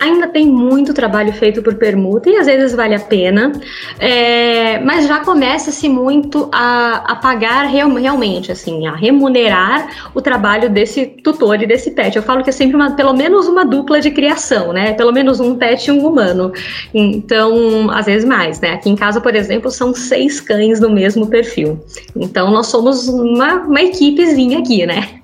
Ainda 0.00 0.28
tem 0.28 0.46
muito 0.46 0.94
trabalho 0.94 1.32
feito 1.32 1.60
por 1.60 1.74
permuta 1.74 2.30
e 2.30 2.36
às 2.36 2.46
vezes 2.46 2.72
vale 2.72 2.94
a 2.94 3.00
pena, 3.00 3.50
é, 3.98 4.78
mas 4.78 5.08
já 5.08 5.18
começa-se 5.24 5.88
muito 5.88 6.48
a, 6.52 7.02
a 7.12 7.16
pagar 7.16 7.64
real, 7.64 7.92
realmente, 7.94 8.52
assim, 8.52 8.86
a 8.86 8.94
remunerar 8.94 10.10
o 10.14 10.20
trabalho 10.20 10.70
desse 10.70 11.04
tutor 11.04 11.60
e 11.60 11.66
desse 11.66 11.90
pet. 11.90 12.14
Eu 12.14 12.22
falo 12.22 12.44
que 12.44 12.50
é 12.50 12.52
sempre 12.52 12.76
uma, 12.76 12.92
pelo 12.92 13.12
menos 13.12 13.48
uma 13.48 13.64
dupla 13.64 14.00
de 14.00 14.12
criação, 14.12 14.72
né? 14.72 14.92
Pelo 14.92 15.12
menos 15.12 15.40
um 15.40 15.56
pet 15.56 15.88
e 15.88 15.90
um 15.90 16.06
humano. 16.06 16.52
Então, 16.94 17.90
às 17.90 18.06
vezes 18.06 18.24
mais, 18.24 18.60
né? 18.60 18.74
Aqui 18.74 18.88
em 18.88 18.94
casa, 18.94 19.20
por 19.20 19.34
exemplo, 19.34 19.68
são 19.68 19.92
seis 19.92 20.40
cães 20.40 20.78
no 20.78 20.90
mesmo 20.90 21.26
perfil. 21.26 21.76
Então, 22.14 22.52
nós 22.52 22.68
somos 22.68 23.08
uma, 23.08 23.54
uma 23.62 23.82
equipezinha 23.82 24.60
aqui, 24.60 24.86
né? 24.86 25.17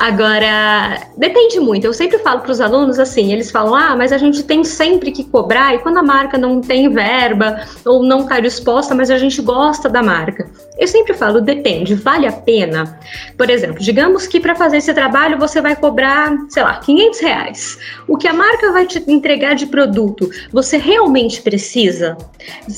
Agora, 0.00 1.08
depende 1.14 1.60
muito. 1.60 1.84
Eu 1.84 1.92
sempre 1.92 2.16
falo 2.20 2.40
para 2.40 2.50
os 2.50 2.58
alunos 2.58 2.98
assim: 2.98 3.34
eles 3.34 3.50
falam, 3.50 3.74
ah, 3.74 3.94
mas 3.94 4.12
a 4.12 4.16
gente 4.16 4.42
tem 4.42 4.64
sempre 4.64 5.12
que 5.12 5.24
cobrar, 5.24 5.74
e 5.74 5.78
quando 5.80 5.98
a 5.98 6.02
marca 6.02 6.38
não 6.38 6.62
tem 6.62 6.88
verba 6.88 7.60
ou 7.84 8.02
não 8.02 8.20
está 8.20 8.40
disposta, 8.40 8.94
mas 8.94 9.10
a 9.10 9.18
gente 9.18 9.42
gosta 9.42 9.90
da 9.90 10.02
marca. 10.02 10.50
Eu 10.78 10.88
sempre 10.88 11.12
falo, 11.12 11.42
depende, 11.42 11.94
vale 11.94 12.26
a 12.26 12.32
pena? 12.32 12.98
Por 13.36 13.50
exemplo, 13.50 13.78
digamos 13.78 14.26
que 14.26 14.40
para 14.40 14.54
fazer 14.54 14.78
esse 14.78 14.94
trabalho 14.94 15.38
você 15.38 15.60
vai 15.60 15.76
cobrar, 15.76 16.34
sei 16.48 16.62
lá, 16.62 16.76
500 16.76 17.20
reais. 17.20 17.78
O 18.08 18.16
que 18.16 18.26
a 18.26 18.32
marca 18.32 18.72
vai 18.72 18.86
te 18.86 19.04
entregar 19.06 19.54
de 19.54 19.66
produto, 19.66 20.30
você 20.50 20.78
realmente 20.78 21.42
precisa? 21.42 22.16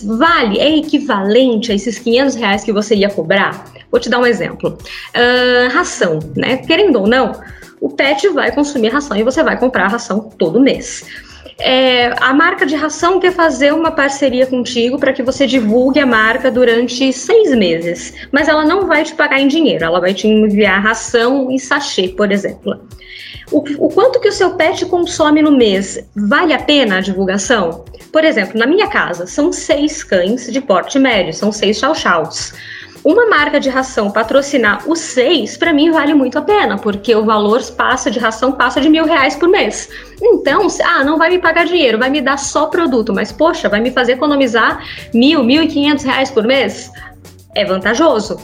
Vale, 0.02 0.58
é 0.58 0.76
equivalente 0.76 1.70
a 1.70 1.76
esses 1.76 2.00
500 2.00 2.34
reais 2.34 2.64
que 2.64 2.72
você 2.72 2.96
ia 2.96 3.08
cobrar? 3.08 3.71
Vou 3.92 4.00
te 4.00 4.08
dar 4.08 4.18
um 4.18 4.26
exemplo. 4.26 4.78
Uh, 5.14 5.70
ração, 5.70 6.18
né? 6.34 6.56
Querendo 6.56 7.00
ou 7.00 7.06
não, 7.06 7.38
o 7.78 7.90
pet 7.90 8.26
vai 8.30 8.50
consumir 8.50 8.88
ração 8.88 9.16
e 9.16 9.22
você 9.22 9.42
vai 9.42 9.58
comprar 9.58 9.86
ração 9.88 10.30
todo 10.38 10.58
mês. 10.58 11.04
É, 11.58 12.14
a 12.20 12.32
marca 12.32 12.64
de 12.64 12.74
ração 12.74 13.20
quer 13.20 13.32
fazer 13.32 13.72
uma 13.72 13.90
parceria 13.90 14.46
contigo 14.46 14.98
para 14.98 15.12
que 15.12 15.22
você 15.22 15.46
divulgue 15.46 16.00
a 16.00 16.06
marca 16.06 16.50
durante 16.50 17.12
seis 17.12 17.54
meses, 17.54 18.14
mas 18.32 18.48
ela 18.48 18.64
não 18.64 18.86
vai 18.86 19.04
te 19.04 19.14
pagar 19.14 19.38
em 19.38 19.46
dinheiro, 19.46 19.84
ela 19.84 20.00
vai 20.00 20.14
te 20.14 20.26
enviar 20.26 20.82
ração 20.82 21.50
e 21.50 21.58
sachê, 21.58 22.08
por 22.08 22.32
exemplo. 22.32 22.80
O, 23.50 23.58
o 23.86 23.88
quanto 23.90 24.18
que 24.18 24.28
o 24.28 24.32
seu 24.32 24.54
pet 24.54 24.86
consome 24.86 25.42
no 25.42 25.52
mês 25.52 25.98
vale 26.16 26.54
a 26.54 26.58
pena 26.58 26.96
a 26.96 27.00
divulgação? 27.00 27.84
Por 28.10 28.24
exemplo, 28.24 28.58
na 28.58 28.66
minha 28.66 28.88
casa 28.88 29.26
são 29.26 29.52
seis 29.52 30.02
cães 30.02 30.50
de 30.50 30.60
porte 30.60 30.98
médio, 30.98 31.34
são 31.34 31.52
seis 31.52 31.78
chau-chaus 31.78 32.54
uma 33.04 33.26
marca 33.26 33.58
de 33.58 33.68
ração 33.68 34.10
patrocinar 34.10 34.88
os 34.88 35.00
seis, 35.00 35.56
para 35.56 35.72
mim 35.72 35.90
vale 35.90 36.14
muito 36.14 36.38
a 36.38 36.42
pena, 36.42 36.78
porque 36.78 37.14
o 37.14 37.24
valor 37.24 37.60
passa 37.72 38.10
de 38.10 38.18
ração 38.18 38.52
passa 38.52 38.80
de 38.80 38.88
mil 38.88 39.04
reais 39.04 39.34
por 39.34 39.48
mês. 39.48 39.88
Então, 40.22 40.68
ah, 40.84 41.02
não 41.02 41.18
vai 41.18 41.30
me 41.30 41.38
pagar 41.38 41.66
dinheiro, 41.66 41.98
vai 41.98 42.10
me 42.10 42.20
dar 42.20 42.38
só 42.38 42.66
produto, 42.66 43.12
mas 43.12 43.32
poxa, 43.32 43.68
vai 43.68 43.80
me 43.80 43.90
fazer 43.90 44.12
economizar 44.12 44.84
mil, 45.12 45.42
mil 45.42 45.64
e 45.64 45.66
quinhentos 45.66 46.04
reais 46.04 46.30
por 46.30 46.44
mês? 46.44 46.90
É 47.56 47.64
vantajoso. 47.64 48.38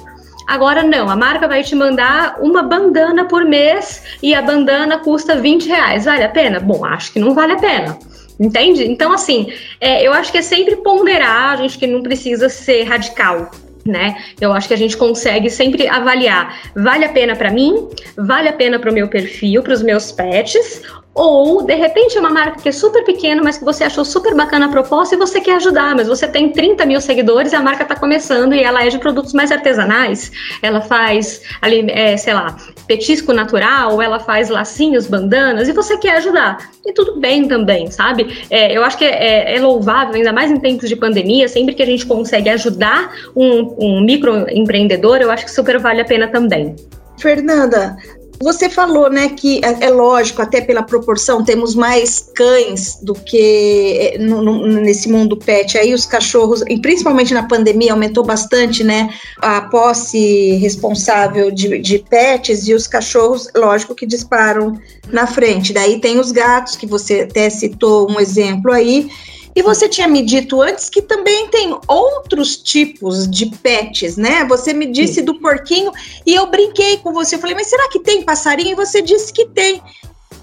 Agora 0.49 0.83
não, 0.83 1.09
a 1.09 1.15
marca 1.15 1.47
vai 1.47 1.63
te 1.63 1.77
mandar 1.77 2.39
uma 2.41 2.63
bandana 2.63 3.27
por 3.27 3.45
mês 3.45 4.03
e 4.23 4.35
a 4.35 4.43
bandana 4.43 4.99
custa 4.99 5.37
20 5.37 5.69
reais. 5.69 6.07
Vale 6.07 6.25
a 6.25 6.29
pena? 6.29 6.59
Bom, 6.59 6.85
acho 6.85 7.13
que 7.13 7.21
não 7.21 7.35
vale 7.35 7.53
a 7.53 7.59
pena. 7.59 7.99
Entende? 8.41 8.85
Então, 8.91 9.13
assim, 9.13 9.53
é, 9.81 10.07
eu 10.07 10.13
acho 10.13 10.33
que 10.33 10.39
é 10.39 10.43
sempre 10.43 10.77
ponderar, 10.77 11.53
a 11.53 11.57
gente 11.57 11.77
que 11.77 11.87
não 11.87 12.03
precisa 12.03 12.49
ser 12.49 12.85
radical 12.85 13.51
né? 13.89 14.17
Eu 14.41 14.53
acho 14.53 14.69
que 14.69 14.75
a 14.75 14.79
gente 14.79 14.97
consegue 14.97 15.51
sempre 15.51 15.89
avaliar, 15.89 16.71
vale 16.75 17.05
a 17.05 17.09
pena 17.09 17.35
para 17.35 17.51
mim, 17.51 17.89
vale 18.17 18.49
a 18.49 18.53
pena 18.53 18.79
para 18.79 18.91
o 18.91 18.95
meu 18.95 19.09
perfil, 19.09 19.63
para 19.63 19.73
os 19.73 19.83
meus 19.83 20.13
pets, 20.13 20.83
ou, 21.19 21.63
de 21.63 21.75
repente, 21.75 22.17
é 22.17 22.21
uma 22.21 22.31
marca 22.31 22.63
que 22.63 22.69
é 22.69 22.73
super 22.73 23.05
pequena, 23.05 23.43
mas 23.43 23.59
que 23.59 23.65
você 23.65 23.83
achou 23.83 24.05
super 24.05 24.37
bacana 24.37 24.67
a 24.67 24.69
proposta 24.69 25.17
e 25.17 25.19
você 25.19 25.41
quer 25.41 25.57
ajudar, 25.57 25.97
mas 25.97 26.07
você 26.07 26.29
tem 26.29 26.53
30 26.53 26.87
mil 26.87 27.01
seguidores 27.01 27.53
a 27.53 27.61
marca 27.61 27.83
está 27.83 27.97
começando 27.97 28.55
e 28.55 28.63
ela 28.63 28.85
é 28.85 28.89
de 28.89 28.99
produtos 28.99 29.33
mais 29.33 29.51
artesanais. 29.51 30.31
Ela 30.63 30.81
faz, 30.81 31.43
ali, 31.61 31.91
é, 31.91 32.17
sei 32.17 32.35
lá, 32.35 32.57
petisco 32.87 33.33
natural, 33.33 34.01
ela 34.01 34.21
faz 34.21 34.49
lacinhos, 34.49 35.09
bandanas, 35.09 35.69
e 35.69 35.73
você 35.73 35.99
quer 35.99 36.19
ajudar. 36.19 36.71
E 36.87 36.93
tudo 36.93 37.19
bem 37.19 37.49
também, 37.49 37.91
sabe? 37.91 38.47
É, 38.49 38.77
eu 38.77 38.85
acho 38.85 38.97
que 38.97 39.05
é, 39.05 39.57
é, 39.57 39.61
louvável, 39.61 40.15
ainda 40.15 40.33
mais 40.33 40.53
em 40.53 40.61
tempos 40.61 40.89
de 40.89 40.95
pandemia, 40.95 41.49
sempre 41.49 41.75
que 41.75 41.83
a 41.83 41.87
gente 41.87 42.07
consegue 42.07 42.49
ajudar 42.51 43.13
um, 43.35 43.75
um 43.77 44.01
microempreendedor, 44.03 45.17
eu 45.17 45.33
acho 45.33 45.47
que 45.47 45.51
super 45.51 45.81
vale 45.81 46.01
a 46.01 46.05
pena 46.05 46.29
também. 46.29 46.77
Fernanda, 47.19 47.97
você 48.41 48.69
falou, 48.69 49.11
né, 49.11 49.31
que 49.31 49.61
é, 49.65 49.87
é, 49.87 49.91
lógico, 49.91 50.41
até 50.41 50.61
pela 50.61 50.83
proporção, 50.83 51.45
temos 51.45 51.75
mais 51.75 52.31
cães 52.35 52.99
do 53.03 53.15
que 53.15 53.99
é, 54.01 54.19
no, 54.19 54.41
no, 54.43 54.67
nesse 54.81 55.09
mundo 55.09 55.37
pet. 55.37 55.77
Aí 55.77 55.93
os 55.93 56.07
cachorros, 56.07 56.63
e 56.69 56.81
principalmente 56.81 57.35
na 57.35 57.43
pandemia, 57.43 57.93
aumentou 57.93 58.25
bastante, 58.25 58.85
né, 58.85 59.11
a 59.39 59.63
posse 59.63 60.53
responsável 60.57 61.51
de, 61.51 61.79
de 61.79 61.99
pets 61.99 62.69
e 62.69 62.75
os 62.75 62.87
cachorros, 62.87 63.49
lógico 63.57 63.95
que 63.95 64.07
disparam 64.07 64.79
na 65.11 65.27
frente. 65.27 65.73
Daí 65.73 66.01
tem 66.01 66.19
os 66.19 66.31
gatos, 66.31 66.77
que 66.77 66.87
você 66.87 67.23
até 67.23 67.51
citou 67.51 68.11
um 68.11 68.21
exemplo 68.21 68.73
aí. 68.73 69.09
E 69.59 69.63
você 69.63 69.89
tinha 69.89 70.07
me 70.07 70.23
dito 70.23 70.63
antes 70.63 70.89
que 70.89 71.03
também 71.03 71.49
tem 71.49 71.77
outros 71.89 72.57
tipos 72.59 73.29
de 73.29 73.47
pets, 73.47 74.17
né? 74.17 74.45
Você 74.45 74.73
me 74.73 74.87
disse 74.87 75.21
do 75.21 75.41
porquinho 75.41 75.91
e 76.25 76.33
eu 76.33 76.47
brinquei 76.47 76.99
com 76.99 77.13
você. 77.13 77.35
Eu 77.35 77.41
falei, 77.41 77.57
mas 77.57 77.67
será 77.67 77.89
que 77.89 77.99
tem 77.99 78.23
passarinho? 78.23 78.71
E 78.71 78.75
você 78.77 79.03
disse 79.03 79.33
que 79.33 79.47
tem. 79.47 79.83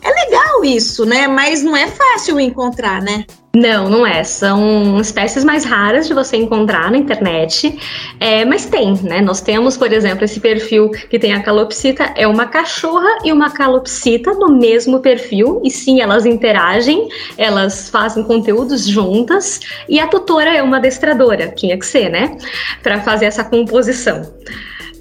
É 0.02 0.10
legal 0.10 0.66
isso, 0.66 1.06
né? 1.06 1.30
Mas 1.30 1.64
não 1.64 1.78
é 1.78 1.88
fácil 1.88 2.38
encontrar, 2.42 3.02
né? 3.02 3.26
Não, 3.56 3.90
não 3.90 4.06
é. 4.06 4.22
São 4.26 5.00
espécies 5.00 5.46
mais 5.46 5.64
raras 5.64 6.08
de 6.08 6.14
você 6.14 6.36
encontrar 6.36 6.92
na 6.92 6.98
internet, 6.98 7.80
é, 8.20 8.44
mas 8.44 8.66
tem, 8.66 8.94
né? 9.02 9.22
Nós 9.22 9.40
temos, 9.40 9.78
por 9.78 9.94
exemplo, 9.94 10.26
esse 10.26 10.42
perfil 10.42 10.90
que 10.90 11.18
tem 11.18 11.34
a 11.34 11.42
calopsita, 11.42 12.12
é 12.18 12.28
uma 12.28 12.48
cachorra 12.48 13.20
e 13.24 13.32
uma 13.32 13.50
calopsita 13.50 14.34
no 14.34 14.50
mesmo 14.50 15.00
perfil, 15.00 15.62
e 15.64 15.72
sim, 15.72 16.02
elas 16.02 16.26
interagem, 16.26 17.08
elas 17.38 17.90
fazem 17.90 18.24
conteúdos 18.24 18.86
juntas, 18.86 19.62
e 19.88 20.02
a 20.02 20.08
tutora 20.08 20.54
é 20.54 20.62
uma 20.62 20.76
adestradora, 20.76 21.48
tinha 21.56 21.80
que 21.80 21.86
ser, 21.86 22.10
né? 22.10 22.38
Para 22.84 23.00
fazer 23.00 23.26
essa 23.26 23.44
composição. 23.46 24.34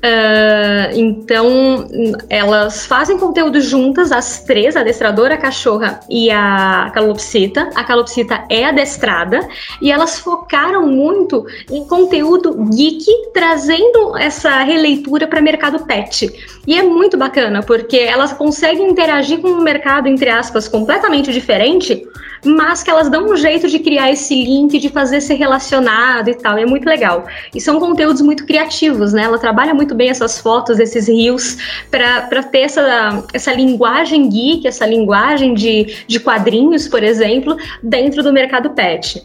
Uh, 0.05 0.93
então, 0.93 1.89
elas 2.29 2.85
fazem 2.85 3.19
conteúdo 3.19 3.59
juntas, 3.59 4.13
as 4.13 4.45
três, 4.45 4.77
a 4.77 4.81
adestradora, 4.81 5.33
a 5.33 5.39
cachorra 5.39 5.99
e 6.11 6.31
a 6.31 6.91
calopsita. 6.93 7.71
A 7.75 7.83
calopsita 7.83 8.45
é 8.51 8.67
adestrada 8.67 9.49
e 9.81 9.91
elas 9.91 10.19
focaram 10.19 10.87
muito 10.87 11.47
em 11.71 11.87
conteúdo 11.87 12.53
geek, 12.71 13.07
trazendo 13.33 14.15
essa 14.19 14.59
releitura 14.59 15.27
para 15.27 15.41
mercado 15.41 15.87
pet. 15.87 16.31
E 16.67 16.79
é 16.79 16.83
muito 16.83 17.17
bacana, 17.17 17.63
porque 17.63 17.97
elas 17.97 18.35
conseguem 18.35 18.91
interagir 18.91 19.41
com 19.41 19.49
um 19.49 19.63
mercado, 19.63 20.07
entre 20.07 20.29
aspas, 20.29 20.69
completamente 20.69 21.33
diferente, 21.33 22.07
mas 22.45 22.83
que 22.83 22.91
elas 22.91 23.09
dão 23.09 23.27
um 23.27 23.37
jeito 23.37 23.69
de 23.69 23.79
criar 23.79 24.11
esse 24.11 24.35
link, 24.35 24.79
de 24.79 24.89
fazer 24.89 25.21
ser 25.21 25.35
relacionado 25.35 26.29
e 26.29 26.35
tal. 26.35 26.59
E 26.59 26.63
é 26.63 26.67
muito 26.67 26.87
legal. 26.87 27.25
E 27.55 27.61
são 27.61 27.81
conteúdos 27.81 28.21
muito 28.21 28.47
criativos, 28.47 29.13
né? 29.13 29.23
Ela 29.25 29.39
trabalha 29.39 29.75
muito 29.75 29.95
bem 29.95 30.11
essas 30.11 30.39
fotos, 30.39 30.79
esses 30.79 31.09
rios, 31.09 31.57
para 31.91 32.43
ter 32.43 32.61
essa, 32.61 33.25
essa 33.33 33.53
linguagem 33.53 34.29
geek, 34.29 34.67
essa 34.67 34.87
linguagem 34.87 35.55
de, 35.55 36.05
de 36.07 36.21
quadrinhos, 36.21 36.89
por 36.89 37.03
exemplo, 37.03 37.57
dentro 37.83 38.23
do 38.23 38.33
mercado 38.33 38.71
pet. 38.71 39.25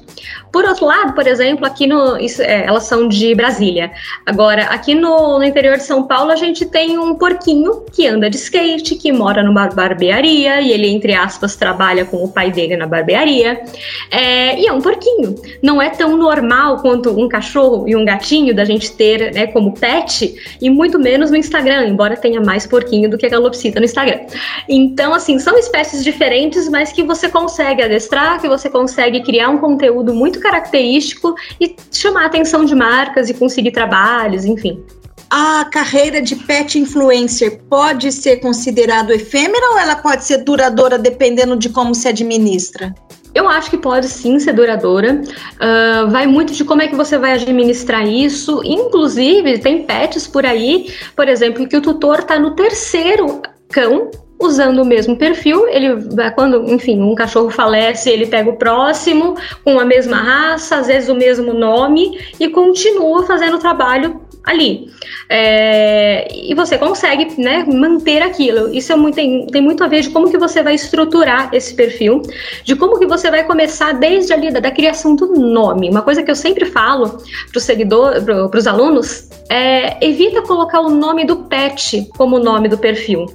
Por 0.52 0.66
outro 0.66 0.86
lado, 0.86 1.14
por 1.14 1.28
exemplo, 1.28 1.66
aqui 1.66 1.86
no. 1.86 2.18
Isso, 2.18 2.42
é, 2.42 2.66
elas 2.66 2.84
são 2.84 3.08
de 3.08 3.36
Brasília. 3.36 3.92
Agora, 4.26 4.64
aqui 4.64 4.96
no, 4.96 5.38
no, 5.38 5.44
interior 5.44 5.78
de 5.78 5.84
São 5.84 6.04
Paulo, 6.04 6.32
a 6.32 6.36
gente 6.36 6.66
tem 6.66 6.98
um 6.98 7.16
porquinho 7.16 7.86
que 7.92 8.08
anda 8.08 8.30
de 8.30 8.38
skate, 8.38 8.96
que 8.96 9.12
mora 9.12 9.44
numa 9.44 9.68
barbearia, 9.68 10.60
e 10.62 10.72
ele, 10.72 10.88
entre 10.88 11.14
aspas, 11.14 11.56
trabalha 11.56 12.04
com 12.04 12.24
o 12.24 12.28
pai 12.32 12.52
dele 12.52 12.76
na 12.76 12.88
barbearia. 12.88 13.62
É, 14.10 14.60
e 14.60 14.68
é 14.68 14.74
um 14.74 14.82
porquinho. 14.82 15.36
Não 15.62 15.80
é 15.80 15.90
tão 15.90 16.18
normal 16.18 16.78
quanto 16.78 17.12
um 17.12 17.30
cachorro 17.30 17.88
e 17.88 17.96
um 17.96 18.04
gatinho 18.04 18.56
da 18.56 18.66
gente 18.66 18.92
ter 18.94 19.32
né, 19.34 19.48
como 19.48 19.74
pet, 19.74 20.36
e 20.60 20.70
muito 20.70 20.98
menos 20.98 21.30
no 21.30 21.38
Instagram, 21.38 21.88
embora 21.88 22.18
tenha 22.18 22.42
mais 22.42 22.66
porquinho 22.66 23.10
do 23.10 23.18
que 23.18 23.26
a 23.26 23.30
galopsita 23.30 23.80
no 23.80 23.86
Instagram. 23.86 24.22
Então, 24.68 25.14
assim, 25.14 25.38
são 25.38 25.58
espécies 25.58 26.04
diferentes, 26.04 26.68
mas 26.70 26.92
que 26.92 27.04
você 27.04 27.30
consegue 27.30 27.84
adestrar, 27.84 28.42
que 28.42 28.48
você 28.48 28.70
consegue 28.70 29.22
criar 29.22 29.50
um 29.50 29.60
conteúdo 29.60 30.14
muito 30.14 30.38
muito 30.39 30.41
característico 30.41 31.36
e 31.60 31.75
chamar 31.91 32.23
a 32.23 32.25
atenção 32.28 32.63
de 32.65 32.73
marcas 32.73 33.30
e 33.30 33.34
conseguir 33.34 33.71
trabalhos, 33.71 34.45
enfim. 34.45 34.82
A 35.30 35.65
carreira 35.65 36.21
de 36.21 36.36
pet 36.36 36.80
influencer 36.80 37.60
pode 37.69 38.12
ser 38.12 38.38
considerado 38.38 39.12
efêmera 39.12 39.71
ou 39.71 39.78
ela 39.78 39.95
pode 39.97 40.23
ser 40.23 40.38
duradoura 40.39 40.97
dependendo 40.97 41.56
de 41.56 41.69
como 41.69 41.93
se 41.93 42.08
administra? 42.08 42.95
Eu 43.36 43.47
acho 43.47 43.69
que 43.69 43.78
pode 43.78 44.08
sim 44.08 44.39
ser 44.39 44.54
duradoura. 44.54 45.21
Uh, 45.21 46.10
vai 46.10 46.25
muito 46.25 46.52
de 46.52 46.65
como 46.65 46.82
é 46.82 46.88
que 46.88 46.95
você 46.95 47.15
vai 47.15 47.34
administrar 47.34 48.08
isso. 48.08 48.60
Inclusive, 48.65 49.60
tem 49.60 49.84
pets 49.84 50.25
por 50.25 50.47
aí, 50.47 50.91
por 51.15 51.30
exemplo, 51.30 51.67
que 51.67 51.78
o 51.78 51.82
tutor 51.82 52.19
está 52.19 52.39
no 52.39 52.56
terceiro 52.56 53.39
cão 53.71 54.10
usando 54.39 54.80
o 54.80 54.86
mesmo 54.86 55.15
perfil. 55.15 55.67
Ele 55.67 55.89
quando, 56.36 56.71
enfim, 56.71 57.02
um 57.02 57.13
cachorro 57.13 57.49
falece, 57.49 58.10
ele 58.10 58.25
pega 58.25 58.49
o 58.49 58.56
próximo 58.56 59.36
com 59.63 59.80
a 59.80 59.86
mesma 59.86 60.17
raça, 60.17 60.78
às 60.78 60.88
vezes 60.88 61.10
o 61.10 61.15
mesmo 61.15 61.54
nome 61.54 62.17
e 62.39 62.49
continua 62.49 63.25
fazendo 63.25 63.58
o 63.58 63.60
trabalho 63.60 64.21
ali. 64.43 64.89
É, 65.30 66.28
e 66.34 66.56
você 66.56 66.78
consegue 66.78 67.39
né, 67.39 67.65
manter 67.67 68.21
aquilo. 68.21 68.73
Isso 68.73 68.91
é 68.91 68.95
muito, 68.95 69.15
tem, 69.15 69.45
tem 69.47 69.62
muito 69.62 69.84
a 69.84 69.88
ver 69.88 70.02
de 70.02 70.10
como 70.10 70.30
que 70.30 70.38
você 70.38 70.63
vai 70.63 70.75
estruturar 70.75 71.49
esse 71.54 71.75
perfil, 71.75 72.21
de 72.63 72.75
como 72.75 72.97
que 72.97 73.06
você 73.06 73.30
vai 73.30 73.43
começar 73.43 73.93
desde 73.93 74.34
ali 74.34 74.52
da, 74.52 74.60
da 74.60 74.71
criação 74.71 75.15
do 75.15 75.28
nome. 75.36 75.89
Uma 75.89 76.02
coisa 76.02 76.23
que 76.23 76.32
eu 76.32 76.36
sempre 76.36 76.65
falo 76.65 77.10
para 77.52 77.58
os 77.58 77.63
seguidores, 77.63 78.23
para 78.23 78.58
os 78.58 78.67
alunos, 78.67 79.30
é 79.49 80.04
evita 80.06 80.41
colocar 80.41 80.80
o 80.82 80.89
nome 80.89 81.25
do 81.25 81.38
pet 81.38 82.10
como 82.17 82.39
nome 82.39 82.67
do 82.67 82.78
perfil. 82.78 83.25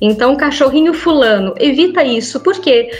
Então, 0.00 0.36
cachorrinho 0.36 0.94
fulano, 0.94 1.54
evita 1.58 2.04
isso, 2.04 2.40
porque 2.40 2.90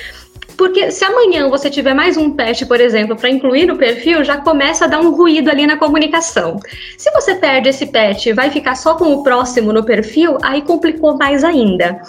porque 0.56 0.90
se 0.90 1.04
amanhã 1.04 1.48
você 1.48 1.68
tiver 1.68 1.94
mais 1.94 2.16
um 2.16 2.30
pet, 2.30 2.64
por 2.66 2.80
exemplo, 2.80 3.16
para 3.16 3.30
incluir 3.30 3.66
no 3.66 3.76
perfil, 3.76 4.24
já 4.24 4.36
começa 4.38 4.84
a 4.84 4.88
dar 4.88 5.00
um 5.00 5.14
ruído 5.14 5.50
ali 5.50 5.66
na 5.66 5.76
comunicação. 5.76 6.58
Se 6.96 7.10
você 7.12 7.34
perde 7.34 7.68
esse 7.68 7.86
pet 7.86 8.28
e 8.28 8.32
vai 8.32 8.50
ficar 8.50 8.74
só 8.74 8.94
com 8.94 9.12
o 9.12 9.22
próximo 9.22 9.72
no 9.72 9.84
perfil, 9.84 10.38
aí 10.42 10.62
complicou 10.62 11.16
mais 11.16 11.44
ainda. 11.44 12.00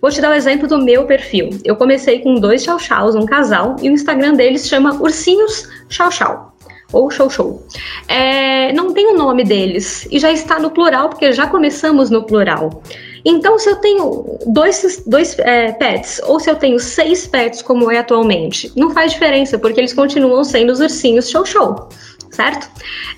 Vou 0.00 0.10
te 0.10 0.20
dar 0.20 0.28
o 0.28 0.32
um 0.32 0.36
exemplo 0.36 0.68
do 0.68 0.78
meu 0.78 1.04
perfil. 1.04 1.50
Eu 1.64 1.74
comecei 1.76 2.20
com 2.20 2.34
dois 2.34 2.62
chau 2.62 2.78
chaus, 2.78 3.14
um 3.14 3.26
casal, 3.26 3.76
e 3.82 3.88
o 3.88 3.92
Instagram 3.92 4.34
deles 4.34 4.68
chama 4.68 4.94
Ursinhos 4.94 5.68
Chau 5.88 6.10
Chau 6.10 6.54
ou 6.92 7.10
show 7.10 7.28
show. 7.28 7.62
É, 8.06 8.72
não 8.72 8.92
tem 8.92 9.08
o 9.08 9.16
nome 9.16 9.44
deles 9.44 10.08
e 10.10 10.18
já 10.18 10.32
está 10.32 10.58
no 10.58 10.70
plural 10.70 11.08
porque 11.08 11.32
já 11.32 11.46
começamos 11.46 12.10
no 12.10 12.24
plural. 12.24 12.82
Então, 13.24 13.58
se 13.58 13.68
eu 13.68 13.76
tenho 13.76 14.38
dois, 14.46 15.02
dois 15.06 15.38
é, 15.38 15.72
pets 15.72 16.20
ou 16.24 16.38
se 16.38 16.50
eu 16.50 16.56
tenho 16.56 16.78
seis 16.78 17.26
pets, 17.26 17.62
como 17.62 17.90
é 17.90 17.98
atualmente, 17.98 18.72
não 18.76 18.90
faz 18.90 19.12
diferença, 19.12 19.58
porque 19.58 19.80
eles 19.80 19.92
continuam 19.92 20.44
sendo 20.44 20.72
os 20.72 20.80
ursinhos 20.80 21.28
show-show 21.30 21.88
certo? 22.30 22.68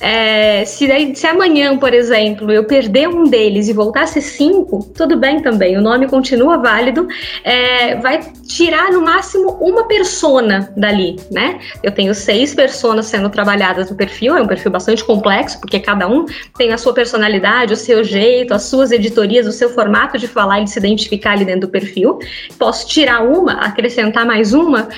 É, 0.01 0.64
se, 0.64 1.14
se 1.14 1.27
amanhã, 1.27 1.77
por 1.77 1.92
exemplo, 1.92 2.51
eu 2.51 2.64
perder 2.64 3.09
um 3.09 3.25
deles 3.25 3.68
e 3.68 3.73
voltar 3.73 4.03
a 4.03 4.07
ser 4.07 4.23
cinco, 4.23 4.90
tudo 4.96 5.16
bem 5.16 5.40
também, 5.40 5.77
o 5.77 5.81
nome 5.81 6.09
continua 6.09 6.57
válido, 6.59 7.07
é, 7.44 7.96
vai 7.96 8.20
tirar 8.46 8.90
no 8.92 9.03
máximo 9.03 9.59
uma 9.61 9.85
persona 9.85 10.73
dali, 10.77 11.16
né? 11.31 11.61
Eu 11.83 11.92
tenho 11.92 12.14
seis 12.14 12.55
personas 12.55 13.07
sendo 13.07 13.29
trabalhadas 13.29 13.90
no 13.90 13.96
perfil, 13.96 14.37
é 14.37 14.42
um 14.42 14.46
perfil 14.46 14.70
bastante 14.70 15.05
complexo, 15.05 15.61
porque 15.61 15.79
cada 15.81 16.09
um 16.09 16.27
tem 16.57 16.73
a 16.73 16.79
sua 16.79 16.92
personalidade, 16.92 17.73
o 17.73 17.77
seu 17.77 18.03
jeito, 18.03 18.55
as 18.55 18.62
suas 18.64 18.90
editorias, 18.90 19.46
o 19.46 19.53
seu 19.53 19.70
formato 19.70 20.18
de 20.18 20.27
falar 20.27 20.61
e 20.61 20.64
de 20.64 20.70
se 20.70 20.79
identificar 20.79 21.33
ali 21.33 21.44
dentro 21.44 21.62
do 21.62 21.68
perfil. 21.68 22.18
Posso 22.59 22.88
tirar 22.88 23.23
uma, 23.23 23.53
acrescentar 23.64 24.25
mais 24.25 24.53
uma, 24.53 24.88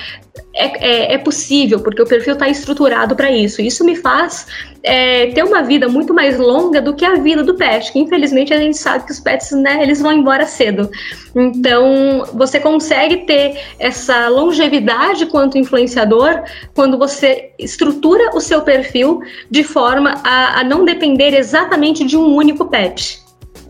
é, 0.55 0.65
é, 0.65 1.13
é, 1.13 1.17
possível, 1.17 1.79
porque 1.79 2.01
o 2.01 2.05
perfil 2.05 2.33
está 2.33 2.47
estruturado 2.47 3.15
para 3.15 3.31
isso. 3.31 3.61
Isso 3.61 3.83
me 3.83 3.95
faz 3.95 4.47
é, 4.83 5.27
ter 5.27 5.43
uma 5.43 5.63
vida 5.63 5.87
muito 5.87 6.13
mais 6.13 6.37
longa 6.37 6.81
do 6.81 6.93
que 6.93 7.05
a 7.05 7.15
vida 7.15 7.43
do 7.43 7.55
pet, 7.55 7.91
que 7.91 7.99
infelizmente 7.99 8.53
a 8.53 8.57
gente 8.57 8.77
sabe 8.77 9.05
que 9.05 9.11
os 9.11 9.19
pets, 9.19 9.51
né, 9.51 9.81
eles 9.81 9.99
vão 9.99 10.11
embora 10.11 10.45
cedo. 10.45 10.89
Então, 11.35 12.25
você 12.33 12.59
consegue 12.59 13.25
ter 13.25 13.59
essa 13.79 14.27
longevidade 14.27 15.25
quanto 15.27 15.57
influenciador 15.57 16.43
quando 16.75 16.97
você 16.97 17.51
estrutura 17.57 18.35
o 18.35 18.41
seu 18.41 18.61
perfil 18.61 19.21
de 19.49 19.63
forma 19.63 20.21
a, 20.23 20.59
a 20.59 20.63
não 20.63 20.85
depender 20.85 21.35
exatamente 21.35 22.03
de 22.03 22.17
um 22.17 22.35
único 22.35 22.65
pet. 22.65 23.21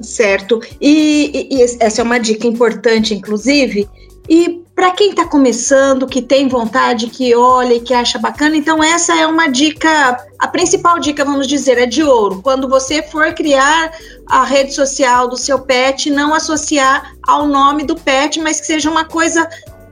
Certo. 0.02 0.62
E, 0.82 1.48
e, 1.50 1.58
e 1.58 1.62
essa 1.62 2.02
é 2.02 2.04
uma 2.04 2.20
dica 2.20 2.48
importante, 2.48 3.14
inclusive. 3.14 3.88
E 4.30 4.63
para 4.76 4.92
quem 4.92 5.12
está 5.12 5.26
começando, 5.26 6.08
que 6.08 6.22
tem 6.22 6.48
vontade, 6.48 7.08
que 7.08 7.36
olha 7.36 7.76
e 7.76 7.80
que 7.80 7.94
acha 7.94 8.18
bacana. 8.18 8.56
Então, 8.56 8.84
essa 8.84 9.16
é 9.16 9.28
uma 9.28 9.48
dica, 9.48 10.18
a 10.40 10.48
principal 10.48 11.00
dica, 11.00 11.24
vamos 11.24 11.48
dizer, 11.48 11.78
é 11.78 11.86
de 11.86 12.04
ouro. 12.04 12.42
Quando 12.42 12.68
você 12.68 13.04
for 13.04 13.34
criar 13.34 13.92
a 14.26 14.44
rede 14.44 14.74
social 14.74 15.28
do 15.28 15.38
seu 15.38 15.60
pet, 15.60 16.10
não 16.10 16.34
associar 16.34 17.14
ao 17.22 17.46
nome 17.46 17.84
do 17.84 17.96
pet, 17.96 18.40
mas 18.40 18.60
que 18.60 18.66
seja 18.66 18.90
uma 18.90 19.06
coisa 19.06 19.48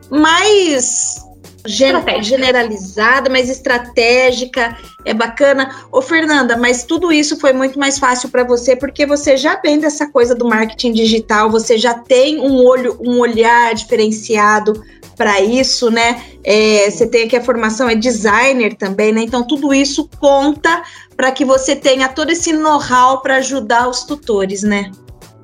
mais 0.09 1.21
generalizada, 1.65 3.30
mais 3.30 3.50
estratégica, 3.50 4.78
é 5.06 5.13
bacana. 5.13 5.69
Ô, 5.91 6.02
Fernanda, 6.02 6.58
mas 6.58 6.84
tudo 6.84 7.12
isso 7.12 7.39
foi 7.39 7.54
muito 7.54 7.78
mais 7.78 8.00
fácil 8.00 8.30
para 8.30 8.43
você 8.43 8.76
porque 8.76 9.06
você 9.06 9.38
já 9.38 9.56
vem 9.56 9.80
dessa 9.80 10.08
coisa 10.08 10.34
do 10.34 10.45
marketing 10.45 10.93
digital, 10.93 11.50
você 11.50 11.78
já 11.78 11.93
tem 11.93 12.39
um 12.39 12.65
olho, 12.65 12.97
um 13.00 13.19
olhar 13.19 13.74
diferenciado 13.76 14.82
para 15.15 15.39
isso, 15.39 15.91
né? 15.91 16.24
É, 16.43 16.89
você 16.89 17.06
tem 17.06 17.26
aqui 17.26 17.36
a 17.36 17.43
formação 17.43 17.88
é 17.88 17.93
designer 17.93 18.76
também, 18.76 19.12
né? 19.12 19.21
Então 19.21 19.45
tudo 19.45 19.74
isso 19.74 20.10
conta 20.19 20.82
para 21.15 21.32
que 21.32 21.45
você 21.45 21.76
tenha 21.76 22.10
todo 22.10 22.32
esse 22.32 22.52
know-how 22.52 23.21
para 23.21 23.36
ajudar 23.36 23.88
os 23.88 24.04
tutores, 24.04 24.63
né? 24.63 24.89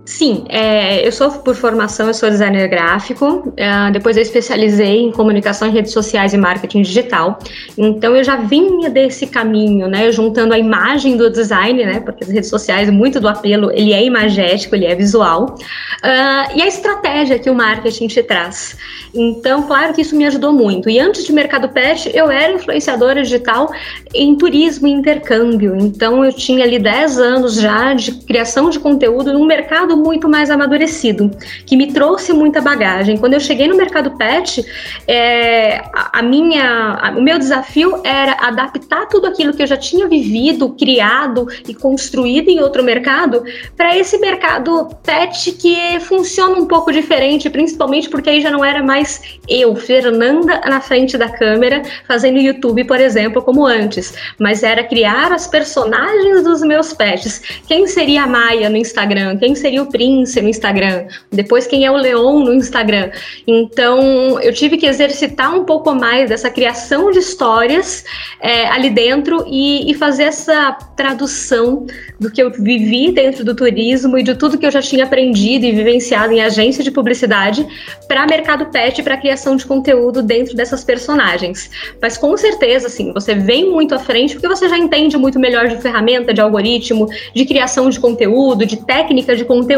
Sim, 0.08 0.46
é, 0.48 1.06
eu 1.06 1.12
sou 1.12 1.30
por 1.30 1.54
formação, 1.54 2.08
eu 2.08 2.14
sou 2.14 2.30
designer 2.30 2.70
gráfico, 2.70 3.52
é, 3.58 3.92
depois 3.92 4.16
eu 4.16 4.24
especializei 4.24 5.02
em 5.02 5.12
comunicação 5.12 5.68
em 5.68 5.72
redes 5.72 5.92
sociais 5.92 6.34
e 6.34 6.38
marketing 6.38 6.82
digital, 6.82 7.38
então 7.78 8.16
eu 8.16 8.24
já 8.24 8.38
vinha 8.38 8.90
desse 8.90 9.28
caminho, 9.28 9.86
né, 9.90 10.10
juntando 10.10 10.54
a 10.54 10.58
imagem 10.58 11.18
do 11.18 11.30
design, 11.30 11.86
né, 11.86 12.00
porque 12.00 12.24
as 12.24 12.30
redes 12.30 12.50
sociais, 12.50 12.90
muito 12.90 13.20
do 13.20 13.28
apelo, 13.28 13.70
ele 13.74 13.92
é 13.92 14.02
imagético, 14.02 14.76
ele 14.76 14.86
é 14.86 14.96
visual, 14.96 15.56
uh, 15.56 16.56
e 16.56 16.62
a 16.62 16.68
estratégia 16.68 17.38
que 17.38 17.50
o 17.50 17.54
marketing 17.54 18.08
te 18.08 18.24
traz. 18.24 18.78
Então, 19.14 19.64
claro 19.64 19.94
que 19.94 20.02
isso 20.02 20.16
me 20.16 20.26
ajudou 20.26 20.54
muito, 20.54 20.90
e 20.90 21.02
antes 21.02 21.26
de 21.26 21.34
Mercado 21.34 21.68
Pet, 21.68 22.10
eu 22.14 22.32
era 22.32 22.54
influenciadora 22.54 23.24
digital 23.24 23.70
em 24.16 24.38
turismo 24.38 24.88
e 24.88 24.92
intercâmbio, 24.92 25.76
então 25.76 26.24
eu 26.24 26.32
tinha 26.32 26.64
ali 26.64 26.80
10 26.80 27.20
anos 27.20 27.56
já 27.56 27.94
de 27.94 28.14
criação 28.14 28.70
de 28.70 28.80
conteúdo 28.80 29.34
num 29.34 29.46
mercado 29.46 29.97
muito 29.98 30.30
mais 30.30 30.50
amadurecido, 30.50 31.32
que 31.66 31.76
me 31.76 31.92
trouxe 31.92 32.34
muita 32.34 32.62
bagagem. 32.62 33.18
Quando 33.18 33.34
eu 33.34 33.40
cheguei 33.40 33.68
no 33.68 33.76
mercado 33.76 34.12
pet, 34.12 34.66
é, 35.08 35.84
a, 35.94 36.22
minha, 36.22 37.00
a, 37.02 37.12
o 37.12 37.22
meu 37.22 37.38
desafio 37.38 38.02
era 38.04 38.34
adaptar 38.34 39.08
tudo 39.08 39.28
aquilo 39.28 39.54
que 39.54 39.62
eu 39.62 39.68
já 39.68 39.78
tinha 39.78 40.08
vivido, 40.08 40.70
criado 40.70 41.48
e 41.68 41.74
construído 41.74 42.50
em 42.50 42.60
outro 42.60 42.84
mercado 42.84 43.44
para 43.76 43.98
esse 43.98 44.18
mercado 44.18 44.90
pet 45.04 45.52
que 45.54 46.00
funciona 46.02 46.56
um 46.58 46.66
pouco 46.66 46.92
diferente, 46.92 47.50
principalmente 47.50 48.10
porque 48.10 48.30
aí 48.30 48.42
já 48.42 48.52
não 48.52 48.64
era 48.64 48.84
mais 48.84 49.40
eu, 49.48 49.76
Fernanda, 49.76 50.62
na 50.66 50.82
frente 50.82 51.18
da 51.18 51.30
câmera, 51.30 51.82
fazendo 52.08 52.40
YouTube, 52.40 52.84
por 52.86 53.00
exemplo, 53.00 53.42
como 53.42 53.66
antes, 53.66 54.14
mas 54.40 54.64
era 54.64 54.84
criar 54.84 55.32
as 55.32 55.48
personagens 55.48 56.44
dos 56.44 56.62
meus 56.62 56.94
pets. 56.94 57.42
Quem 57.68 57.88
seria 57.88 58.24
a 58.24 58.28
Maia 58.28 58.70
no 58.70 58.78
Instagram? 58.78 59.38
Quem 59.38 59.56
seria 59.56 59.82
o 59.82 59.87
Prince 59.88 60.42
no 60.42 60.50
Instagram, 60.50 61.08
depois 61.32 61.68
quem 61.68 61.86
é 61.86 61.92
o 61.92 61.96
Leon 61.96 62.40
no 62.40 62.54
Instagram. 62.54 63.12
Então, 63.46 64.40
eu 64.40 64.54
tive 64.54 64.78
que 64.78 64.86
exercitar 64.86 65.56
um 65.56 65.64
pouco 65.64 65.94
mais 65.94 66.30
dessa 66.30 66.50
criação 66.50 67.12
de 67.12 67.20
histórias 67.20 68.04
é, 68.40 68.68
ali 68.68 68.90
dentro 68.90 69.46
e, 69.48 69.90
e 69.90 69.94
fazer 69.94 70.24
essa 70.24 70.74
tradução 70.96 71.86
do 72.20 72.32
que 72.32 72.42
eu 72.42 72.52
vivi 72.52 73.12
dentro 73.12 73.44
do 73.44 73.56
turismo 73.56 74.18
e 74.18 74.24
de 74.24 74.36
tudo 74.36 74.58
que 74.58 74.66
eu 74.66 74.72
já 74.72 74.82
tinha 74.82 75.06
aprendido 75.06 75.66
e 75.66 75.72
vivenciado 75.72 76.34
em 76.34 76.42
agência 76.42 76.84
de 76.84 76.92
publicidade 76.92 77.66
para 78.08 78.26
mercado 78.26 78.66
pet, 78.68 79.04
para 79.04 79.18
criação 79.18 79.56
de 79.56 79.66
conteúdo 79.66 80.22
dentro 80.22 80.56
dessas 80.56 80.84
personagens. 80.84 81.70
Mas 82.02 82.18
com 82.18 82.36
certeza, 82.36 82.88
assim, 82.88 83.14
você 83.14 83.36
vem 83.36 83.70
muito 83.70 83.94
à 83.94 84.00
frente 84.00 84.34
porque 84.34 84.48
você 84.48 84.68
já 84.68 84.78
entende 84.78 85.18
muito 85.18 85.40
melhor 85.40 85.68
de 85.68 85.78
ferramenta, 85.78 86.34
de 86.34 86.42
algoritmo, 86.42 87.08
de 87.34 87.46
criação 87.46 87.90
de 87.90 88.00
conteúdo, 88.00 88.66
de 88.66 88.78
técnica 88.78 89.36
de 89.36 89.46
conteúdo. 89.46 89.77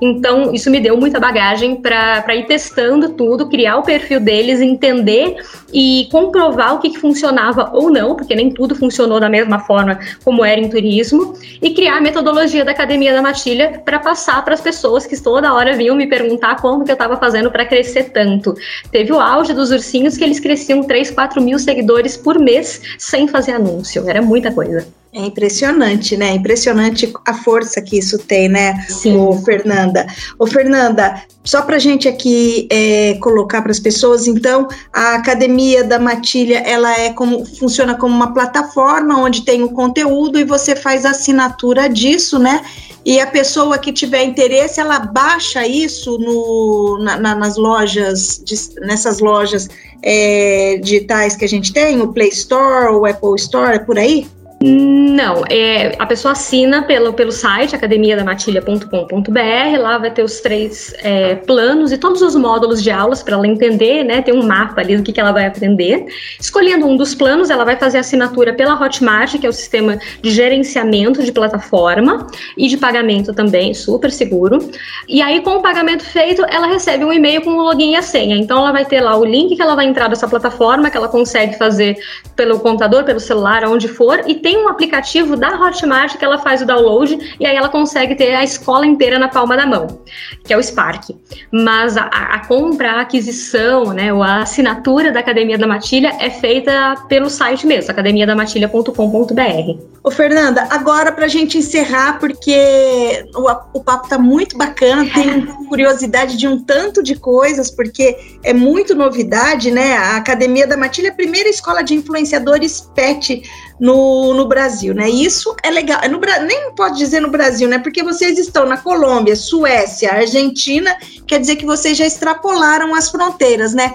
Então, 0.00 0.52
isso 0.52 0.70
me 0.70 0.80
deu 0.80 0.96
muita 0.96 1.18
bagagem 1.18 1.76
para 1.76 2.34
ir 2.34 2.46
testando 2.46 3.10
tudo, 3.10 3.48
criar 3.48 3.78
o 3.78 3.82
perfil 3.82 4.20
deles, 4.20 4.60
entender 4.60 5.36
e 5.72 6.08
comprovar 6.10 6.74
o 6.74 6.78
que, 6.78 6.90
que 6.90 6.98
funcionava 6.98 7.70
ou 7.72 7.90
não, 7.90 8.14
porque 8.14 8.34
nem 8.34 8.50
tudo 8.50 8.74
funcionou 8.74 9.18
da 9.18 9.28
mesma 9.28 9.60
forma 9.60 9.98
como 10.24 10.44
era 10.44 10.60
em 10.60 10.68
turismo 10.68 11.34
e 11.60 11.70
criar 11.70 11.98
a 11.98 12.00
metodologia 12.00 12.64
da 12.64 12.72
Academia 12.72 13.12
da 13.12 13.22
Matilha 13.22 13.82
para 13.84 13.98
passar 13.98 14.44
para 14.44 14.54
as 14.54 14.60
pessoas 14.60 15.06
que 15.06 15.20
toda 15.20 15.52
hora 15.52 15.76
vinham 15.76 15.96
me 15.96 16.06
perguntar 16.06 16.60
como 16.60 16.84
que 16.84 16.90
eu 16.90 16.94
estava 16.94 17.16
fazendo 17.16 17.50
para 17.50 17.64
crescer 17.64 18.10
tanto. 18.10 18.54
Teve 18.90 19.12
o 19.12 19.20
auge 19.20 19.52
dos 19.52 19.70
ursinhos 19.70 20.16
que 20.16 20.24
eles 20.24 20.40
cresciam 20.40 20.82
3, 20.82 21.10
4 21.10 21.40
mil 21.40 21.58
seguidores 21.58 22.16
por 22.16 22.38
mês 22.38 22.80
sem 22.98 23.26
fazer 23.28 23.52
anúncio. 23.52 24.08
Era 24.08 24.20
muita 24.20 24.52
coisa. 24.52 25.01
É 25.14 25.26
impressionante, 25.26 26.16
né? 26.16 26.32
Impressionante 26.32 27.12
a 27.26 27.34
força 27.34 27.82
que 27.82 27.98
isso 27.98 28.16
tem, 28.16 28.48
né, 28.48 28.82
Sim. 28.88 29.14
Ô, 29.18 29.34
Fernanda? 29.34 30.06
Ô, 30.38 30.46
Fernanda, 30.46 31.22
só 31.44 31.60
para 31.60 31.78
gente 31.78 32.08
aqui 32.08 32.66
é, 32.70 33.18
colocar 33.20 33.60
para 33.60 33.70
as 33.70 33.78
pessoas, 33.78 34.26
então, 34.26 34.66
a 34.90 35.16
Academia 35.16 35.84
da 35.84 35.98
Matilha, 35.98 36.60
ela 36.60 36.98
é 36.98 37.12
como 37.12 37.44
funciona 37.44 37.94
como 37.94 38.14
uma 38.14 38.32
plataforma 38.32 39.18
onde 39.18 39.42
tem 39.42 39.62
o 39.62 39.68
conteúdo 39.68 40.38
e 40.38 40.44
você 40.44 40.74
faz 40.74 41.04
assinatura 41.04 41.90
disso, 41.90 42.38
né? 42.38 42.64
E 43.04 43.20
a 43.20 43.26
pessoa 43.26 43.76
que 43.76 43.92
tiver 43.92 44.24
interesse, 44.24 44.80
ela 44.80 44.98
baixa 44.98 45.66
isso 45.66 46.16
no, 46.16 46.98
na, 47.02 47.18
na, 47.18 47.34
nas 47.34 47.58
lojas, 47.58 48.42
nessas 48.80 49.18
lojas 49.18 49.68
é, 50.02 50.78
digitais 50.82 51.36
que 51.36 51.44
a 51.44 51.48
gente 51.48 51.70
tem, 51.70 52.00
o 52.00 52.12
Play 52.14 52.28
Store, 52.28 52.94
o 52.94 53.04
Apple 53.04 53.34
Store, 53.36 53.76
é 53.76 53.78
por 53.78 53.98
aí? 53.98 54.26
Não, 54.64 55.42
é, 55.50 55.96
a 55.98 56.06
pessoa 56.06 56.32
assina 56.32 56.84
pelo, 56.84 57.12
pelo 57.12 57.32
site 57.32 57.74
academiadamatilha.com.br, 57.74 59.80
lá 59.80 59.98
vai 59.98 60.12
ter 60.12 60.22
os 60.22 60.40
três 60.40 60.94
é, 61.02 61.34
planos 61.34 61.90
e 61.90 61.98
todos 61.98 62.22
os 62.22 62.36
módulos 62.36 62.80
de 62.80 62.90
aulas 62.90 63.24
para 63.24 63.34
ela 63.34 63.46
entender, 63.46 64.04
né? 64.04 64.22
Tem 64.22 64.32
um 64.32 64.46
mapa 64.46 64.80
ali 64.80 64.96
do 64.96 65.02
que, 65.02 65.12
que 65.12 65.20
ela 65.20 65.32
vai 65.32 65.46
aprender. 65.46 66.06
Escolhendo 66.40 66.86
um 66.86 66.96
dos 66.96 67.12
planos, 67.12 67.50
ela 67.50 67.64
vai 67.64 67.76
fazer 67.76 67.98
assinatura 67.98 68.54
pela 68.54 68.80
Hotmart, 68.80 69.36
que 69.38 69.46
é 69.46 69.48
o 69.48 69.52
sistema 69.52 69.98
de 70.20 70.30
gerenciamento 70.30 71.24
de 71.24 71.32
plataforma 71.32 72.28
e 72.56 72.68
de 72.68 72.76
pagamento 72.76 73.34
também, 73.34 73.74
super 73.74 74.12
seguro. 74.12 74.70
E 75.08 75.20
aí, 75.20 75.40
com 75.40 75.56
o 75.56 75.62
pagamento 75.62 76.04
feito, 76.04 76.44
ela 76.48 76.68
recebe 76.68 77.04
um 77.04 77.12
e-mail 77.12 77.42
com 77.42 77.50
o 77.50 77.62
login 77.62 77.92
e 77.92 77.96
a 77.96 78.02
senha. 78.02 78.36
Então, 78.36 78.58
ela 78.58 78.70
vai 78.70 78.84
ter 78.84 79.00
lá 79.00 79.16
o 79.16 79.24
link 79.24 79.56
que 79.56 79.62
ela 79.62 79.74
vai 79.74 79.86
entrar 79.86 80.08
dessa 80.08 80.28
plataforma, 80.28 80.88
que 80.88 80.96
ela 80.96 81.08
consegue 81.08 81.58
fazer 81.58 81.96
pelo 82.36 82.60
computador, 82.60 83.02
pelo 83.02 83.18
celular, 83.18 83.64
onde 83.64 83.88
for, 83.88 84.22
e 84.26 84.36
tem 84.36 84.51
tem 84.52 84.62
um 84.62 84.68
aplicativo 84.68 85.34
da 85.34 85.58
Hotmart 85.58 86.18
que 86.18 86.24
ela 86.24 86.36
faz 86.36 86.60
o 86.60 86.66
download 86.66 87.36
e 87.40 87.46
aí 87.46 87.56
ela 87.56 87.70
consegue 87.70 88.14
ter 88.14 88.34
a 88.34 88.44
escola 88.44 88.84
inteira 88.84 89.18
na 89.18 89.26
palma 89.26 89.56
da 89.56 89.64
mão, 89.64 90.00
que 90.44 90.52
é 90.52 90.58
o 90.58 90.62
Spark. 90.62 91.08
Mas 91.50 91.96
a, 91.96 92.02
a 92.02 92.46
compra, 92.46 92.92
a 92.92 93.00
aquisição, 93.00 93.94
né, 93.94 94.12
ou 94.12 94.22
a 94.22 94.42
assinatura 94.42 95.10
da 95.10 95.20
Academia 95.20 95.56
da 95.56 95.66
Matilha 95.66 96.14
é 96.20 96.28
feita 96.28 96.96
pelo 97.08 97.30
site 97.30 97.66
mesmo, 97.66 97.90
academiadamatilha.com.br. 97.90 99.82
Ô 100.04 100.10
Fernanda, 100.10 100.66
agora 100.68 101.12
para 101.12 101.24
a 101.24 101.28
gente 101.28 101.56
encerrar, 101.56 102.18
porque 102.18 103.24
o, 103.34 103.78
o 103.78 103.82
papo 103.82 104.06
tá 104.06 104.18
muito 104.18 104.58
bacana, 104.58 105.08
tem 105.08 105.46
curiosidade 105.66 106.36
de 106.36 106.46
um 106.46 106.62
tanto 106.62 107.02
de 107.02 107.14
coisas, 107.14 107.70
porque 107.70 108.18
é 108.42 108.52
muito 108.52 108.94
novidade, 108.94 109.70
né? 109.70 109.96
A 109.96 110.16
Academia 110.16 110.66
da 110.66 110.76
Matilha 110.76 111.08
é 111.08 111.10
a 111.10 111.14
primeira 111.14 111.48
escola 111.48 111.82
de 111.82 111.94
influenciadores 111.94 112.82
pet 112.94 113.42
no, 113.82 114.34
no 114.34 114.41
Brasil, 114.46 114.94
né? 114.94 115.08
Isso 115.08 115.54
é 115.62 115.70
legal. 115.70 116.00
É 116.02 116.08
no, 116.08 116.20
nem 116.46 116.72
pode 116.74 116.98
dizer 116.98 117.20
no 117.20 117.30
Brasil, 117.30 117.68
né? 117.68 117.78
Porque 117.78 118.02
vocês 118.02 118.38
estão 118.38 118.66
na 118.66 118.76
Colômbia, 118.76 119.36
Suécia, 119.36 120.12
Argentina, 120.12 120.96
quer 121.26 121.38
dizer 121.38 121.56
que 121.56 121.66
vocês 121.66 121.96
já 121.96 122.06
extrapolaram 122.06 122.94
as 122.94 123.10
fronteiras, 123.10 123.72
né? 123.72 123.92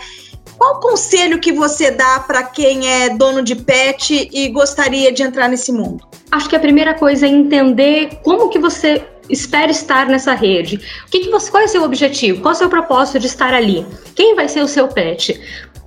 Qual 0.57 0.79
conselho 0.79 1.39
que 1.39 1.51
você 1.51 1.91
dá 1.91 2.19
para 2.19 2.43
quem 2.43 2.89
é 2.89 3.09
dono 3.09 3.43
de 3.43 3.55
pet 3.55 4.29
e 4.33 4.47
gostaria 4.49 5.11
de 5.11 5.21
entrar 5.21 5.47
nesse 5.47 5.71
mundo? 5.71 6.07
Acho 6.31 6.49
que 6.49 6.55
a 6.55 6.59
primeira 6.59 6.95
coisa 6.95 7.27
é 7.27 7.29
entender 7.29 8.19
como 8.23 8.49
que 8.49 8.57
você 8.57 9.05
espera 9.29 9.71
estar 9.71 10.07
nessa 10.07 10.33
rede. 10.33 10.79
O 11.05 11.11
que, 11.11 11.19
que 11.19 11.29
você, 11.29 11.51
qual 11.51 11.61
é 11.61 11.65
o 11.65 11.69
seu 11.69 11.83
objetivo? 11.83 12.41
Qual 12.41 12.53
é 12.53 12.55
o 12.55 12.57
seu 12.57 12.69
propósito 12.69 13.19
de 13.19 13.27
estar 13.27 13.53
ali? 13.53 13.85
Quem 14.15 14.35
vai 14.35 14.47
ser 14.47 14.61
o 14.61 14.67
seu 14.67 14.87
pet? 14.87 15.39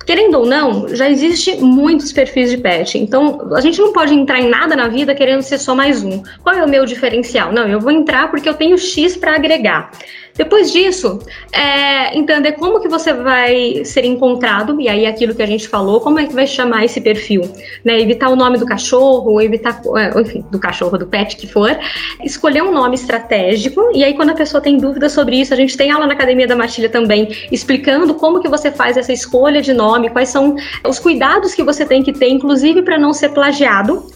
Querendo 0.04 0.38
ou 0.38 0.46
não, 0.46 0.88
já 0.94 1.08
existe 1.08 1.56
muitos 1.56 2.12
perfis 2.12 2.50
de 2.50 2.58
pet. 2.58 2.98
Então, 2.98 3.52
a 3.54 3.60
gente 3.60 3.78
não 3.78 3.92
pode 3.92 4.14
entrar 4.14 4.40
em 4.40 4.48
nada 4.48 4.74
na 4.74 4.88
vida 4.88 5.14
querendo 5.14 5.42
ser 5.42 5.58
só 5.58 5.74
mais 5.74 6.02
um. 6.02 6.22
Qual 6.42 6.54
é 6.54 6.64
o 6.64 6.68
meu 6.68 6.84
diferencial? 6.84 7.52
Não, 7.52 7.68
eu 7.68 7.80
vou 7.80 7.90
entrar 7.90 8.30
porque 8.30 8.48
eu 8.48 8.54
tenho 8.54 8.76
X 8.78 9.16
para 9.16 9.34
agregar. 9.34 9.90
Depois 10.36 10.72
disso, 10.72 11.18
é, 11.52 12.16
entender 12.16 12.52
como 12.52 12.80
que 12.80 12.88
você 12.88 13.12
vai 13.12 13.84
ser 13.84 14.04
encontrado, 14.04 14.80
e 14.80 14.88
aí 14.88 15.06
aquilo 15.06 15.34
que 15.34 15.42
a 15.42 15.46
gente 15.46 15.68
falou, 15.68 16.00
como 16.00 16.18
é 16.18 16.26
que 16.26 16.34
vai 16.34 16.46
chamar 16.46 16.84
esse 16.84 17.00
perfil, 17.00 17.42
né? 17.84 18.00
Evitar 18.00 18.28
o 18.30 18.36
nome 18.36 18.56
do 18.58 18.64
cachorro, 18.64 19.40
evitar, 19.40 19.80
é, 19.96 20.20
enfim, 20.20 20.44
do 20.50 20.58
cachorro, 20.58 20.96
do 20.96 21.06
pet 21.06 21.36
que 21.36 21.46
for, 21.46 21.76
escolher 22.24 22.62
um 22.62 22.72
nome 22.72 22.94
estratégico, 22.94 23.90
e 23.94 24.04
aí 24.04 24.14
quando 24.14 24.30
a 24.30 24.34
pessoa 24.34 24.60
tem 24.60 24.78
dúvidas 24.78 25.12
sobre 25.12 25.36
isso, 25.40 25.52
a 25.52 25.56
gente 25.56 25.76
tem 25.76 25.90
aula 25.90 26.06
na 26.06 26.14
Academia 26.14 26.46
da 26.46 26.56
Matilha 26.56 26.88
também, 26.88 27.28
explicando 27.50 28.14
como 28.14 28.40
que 28.40 28.48
você 28.48 28.70
faz 28.70 28.96
essa 28.96 29.12
escolha 29.12 29.60
de 29.60 29.72
nome, 29.72 30.10
quais 30.10 30.28
são 30.28 30.56
os 30.88 30.98
cuidados 30.98 31.54
que 31.54 31.62
você 31.62 31.84
tem 31.84 32.02
que 32.02 32.12
ter, 32.12 32.28
inclusive 32.28 32.82
para 32.82 32.98
não 32.98 33.12
ser 33.12 33.30
plagiado. 33.30 34.06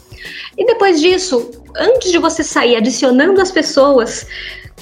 E 0.57 0.65
depois 0.65 1.01
disso, 1.01 1.51
antes 1.77 2.11
de 2.11 2.19
você 2.19 2.43
sair 2.43 2.77
adicionando 2.77 3.41
as 3.41 3.51
pessoas, 3.51 4.27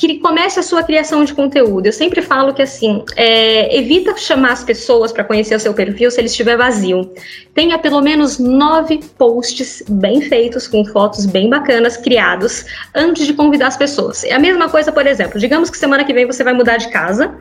que 0.08 0.18
comece 0.18 0.58
a 0.58 0.62
sua 0.62 0.82
criação 0.82 1.24
de 1.24 1.32
conteúdo. 1.34 1.86
Eu 1.86 1.92
sempre 1.92 2.22
falo 2.22 2.52
que 2.52 2.62
assim, 2.62 3.04
é, 3.16 3.76
evita 3.78 4.16
chamar 4.16 4.52
as 4.52 4.64
pessoas 4.64 5.12
para 5.12 5.24
conhecer 5.24 5.54
o 5.54 5.60
seu 5.60 5.72
perfil 5.72 6.10
se 6.10 6.20
ele 6.20 6.26
estiver 6.26 6.56
vazio. 6.56 7.12
Tenha 7.54 7.78
pelo 7.78 8.00
menos 8.00 8.38
nove 8.38 9.00
posts 9.16 9.82
bem 9.88 10.22
feitos, 10.22 10.66
com 10.66 10.84
fotos 10.84 11.26
bem 11.26 11.48
bacanas, 11.48 11.96
criados, 11.96 12.64
antes 12.94 13.26
de 13.26 13.34
convidar 13.34 13.68
as 13.68 13.76
pessoas. 13.76 14.24
É 14.24 14.32
a 14.32 14.38
mesma 14.38 14.68
coisa, 14.68 14.90
por 14.90 15.06
exemplo, 15.06 15.38
digamos 15.38 15.70
que 15.70 15.76
semana 15.76 16.04
que 16.04 16.12
vem 16.12 16.26
você 16.26 16.42
vai 16.42 16.52
mudar 16.52 16.78
de 16.78 16.88
casa. 16.88 17.34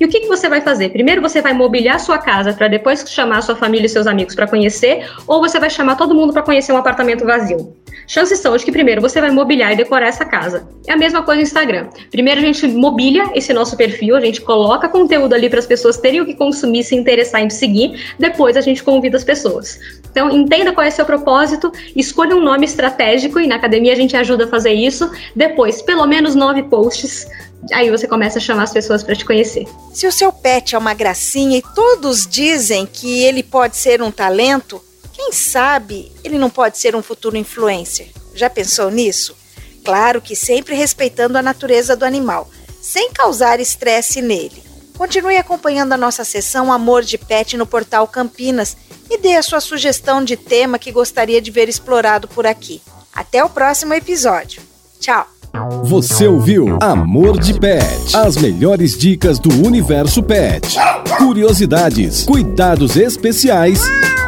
E 0.00 0.04
o 0.04 0.08
que, 0.08 0.20
que 0.20 0.28
você 0.28 0.48
vai 0.48 0.60
fazer? 0.60 0.90
Primeiro 0.90 1.22
você 1.22 1.40
vai 1.40 1.52
mobiliar 1.52 2.00
sua 2.00 2.18
casa 2.18 2.52
para 2.52 2.68
depois 2.68 3.04
chamar 3.08 3.42
sua 3.42 3.56
família 3.56 3.86
e 3.86 3.88
seus 3.88 4.06
amigos 4.06 4.34
para 4.34 4.46
conhecer, 4.46 5.08
ou 5.26 5.40
você 5.40 5.60
vai 5.60 5.70
chamar 5.70 5.96
todo 5.96 6.14
mundo 6.14 6.32
para 6.32 6.42
conhecer 6.42 6.72
um 6.72 6.76
apartamento 6.76 7.24
vazio. 7.24 7.76
Chances 8.08 8.38
são 8.38 8.56
de 8.56 8.64
que 8.64 8.72
primeiro 8.72 9.02
você 9.02 9.20
vai 9.20 9.30
mobiliar 9.30 9.72
e 9.72 9.76
decorar 9.76 10.08
essa 10.08 10.24
casa. 10.24 10.66
É 10.86 10.94
a 10.94 10.96
mesma 10.96 11.22
coisa 11.22 11.42
no 11.42 11.46
Instagram. 11.46 11.88
Primeiro 12.10 12.40
a 12.40 12.42
gente 12.42 12.66
mobilia 12.66 13.30
esse 13.34 13.52
nosso 13.52 13.76
perfil, 13.76 14.16
a 14.16 14.20
gente 14.20 14.40
coloca 14.40 14.88
conteúdo 14.88 15.34
ali 15.34 15.50
para 15.50 15.58
as 15.58 15.66
pessoas 15.66 15.98
terem 15.98 16.22
o 16.22 16.26
que 16.26 16.34
consumir, 16.34 16.82
se 16.84 16.96
interessar 16.96 17.42
em 17.42 17.50
seguir. 17.50 18.14
Depois 18.18 18.56
a 18.56 18.62
gente 18.62 18.82
convida 18.82 19.18
as 19.18 19.24
pessoas. 19.24 19.78
Então 20.10 20.30
entenda 20.30 20.72
qual 20.72 20.86
é 20.86 20.88
o 20.88 20.92
seu 20.92 21.04
propósito, 21.04 21.70
escolha 21.94 22.34
um 22.34 22.42
nome 22.42 22.64
estratégico 22.64 23.38
e 23.38 23.46
na 23.46 23.56
academia 23.56 23.92
a 23.92 23.96
gente 23.96 24.16
ajuda 24.16 24.46
a 24.46 24.48
fazer 24.48 24.72
isso. 24.72 25.10
Depois, 25.36 25.82
pelo 25.82 26.06
menos 26.06 26.34
nove 26.34 26.62
posts 26.62 27.26
aí 27.72 27.90
você 27.90 28.06
começa 28.06 28.38
a 28.38 28.40
chamar 28.40 28.62
as 28.62 28.72
pessoas 28.72 29.02
para 29.02 29.14
te 29.14 29.24
conhecer. 29.24 29.66
Se 29.92 30.06
o 30.06 30.12
seu 30.12 30.32
pet 30.32 30.74
é 30.74 30.78
uma 30.78 30.94
gracinha 30.94 31.58
e 31.58 31.62
todos 31.74 32.26
dizem 32.26 32.86
que 32.86 33.22
ele 33.24 33.42
pode 33.42 33.76
ser 33.76 34.00
um 34.00 34.10
talento, 34.10 34.80
quem 35.18 35.32
sabe 35.32 36.12
ele 36.22 36.38
não 36.38 36.48
pode 36.48 36.78
ser 36.78 36.94
um 36.94 37.02
futuro 37.02 37.36
influencer? 37.36 38.06
Já 38.34 38.48
pensou 38.48 38.88
nisso? 38.88 39.36
Claro 39.84 40.22
que 40.22 40.36
sempre 40.36 40.76
respeitando 40.76 41.36
a 41.36 41.42
natureza 41.42 41.96
do 41.96 42.04
animal, 42.04 42.48
sem 42.80 43.10
causar 43.10 43.58
estresse 43.58 44.22
nele. 44.22 44.62
Continue 44.96 45.36
acompanhando 45.36 45.92
a 45.92 45.96
nossa 45.96 46.24
sessão 46.24 46.72
Amor 46.72 47.02
de 47.02 47.18
Pet 47.18 47.56
no 47.56 47.66
portal 47.66 48.06
Campinas 48.06 48.76
e 49.10 49.18
dê 49.18 49.34
a 49.34 49.42
sua 49.42 49.60
sugestão 49.60 50.22
de 50.22 50.36
tema 50.36 50.78
que 50.78 50.92
gostaria 50.92 51.40
de 51.40 51.50
ver 51.50 51.68
explorado 51.68 52.28
por 52.28 52.46
aqui. 52.46 52.80
Até 53.12 53.42
o 53.42 53.50
próximo 53.50 53.94
episódio. 53.94 54.62
Tchau! 55.00 55.37
Você 55.82 56.26
ouviu 56.26 56.78
Amor 56.80 57.38
de 57.38 57.58
Pet. 57.58 58.14
As 58.14 58.36
melhores 58.36 58.96
dicas 58.96 59.38
do 59.38 59.50
universo 59.66 60.22
pet. 60.22 60.76
Curiosidades, 61.18 62.24
cuidados 62.24 62.96
especiais 62.96 63.82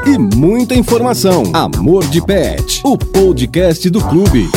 e 0.06 0.18
muita 0.18 0.74
informação. 0.74 1.44
Amor 1.52 2.04
de 2.08 2.20
Pet, 2.20 2.80
o 2.84 2.98
podcast 2.98 3.88
do 3.90 4.00
clube. 4.00 4.48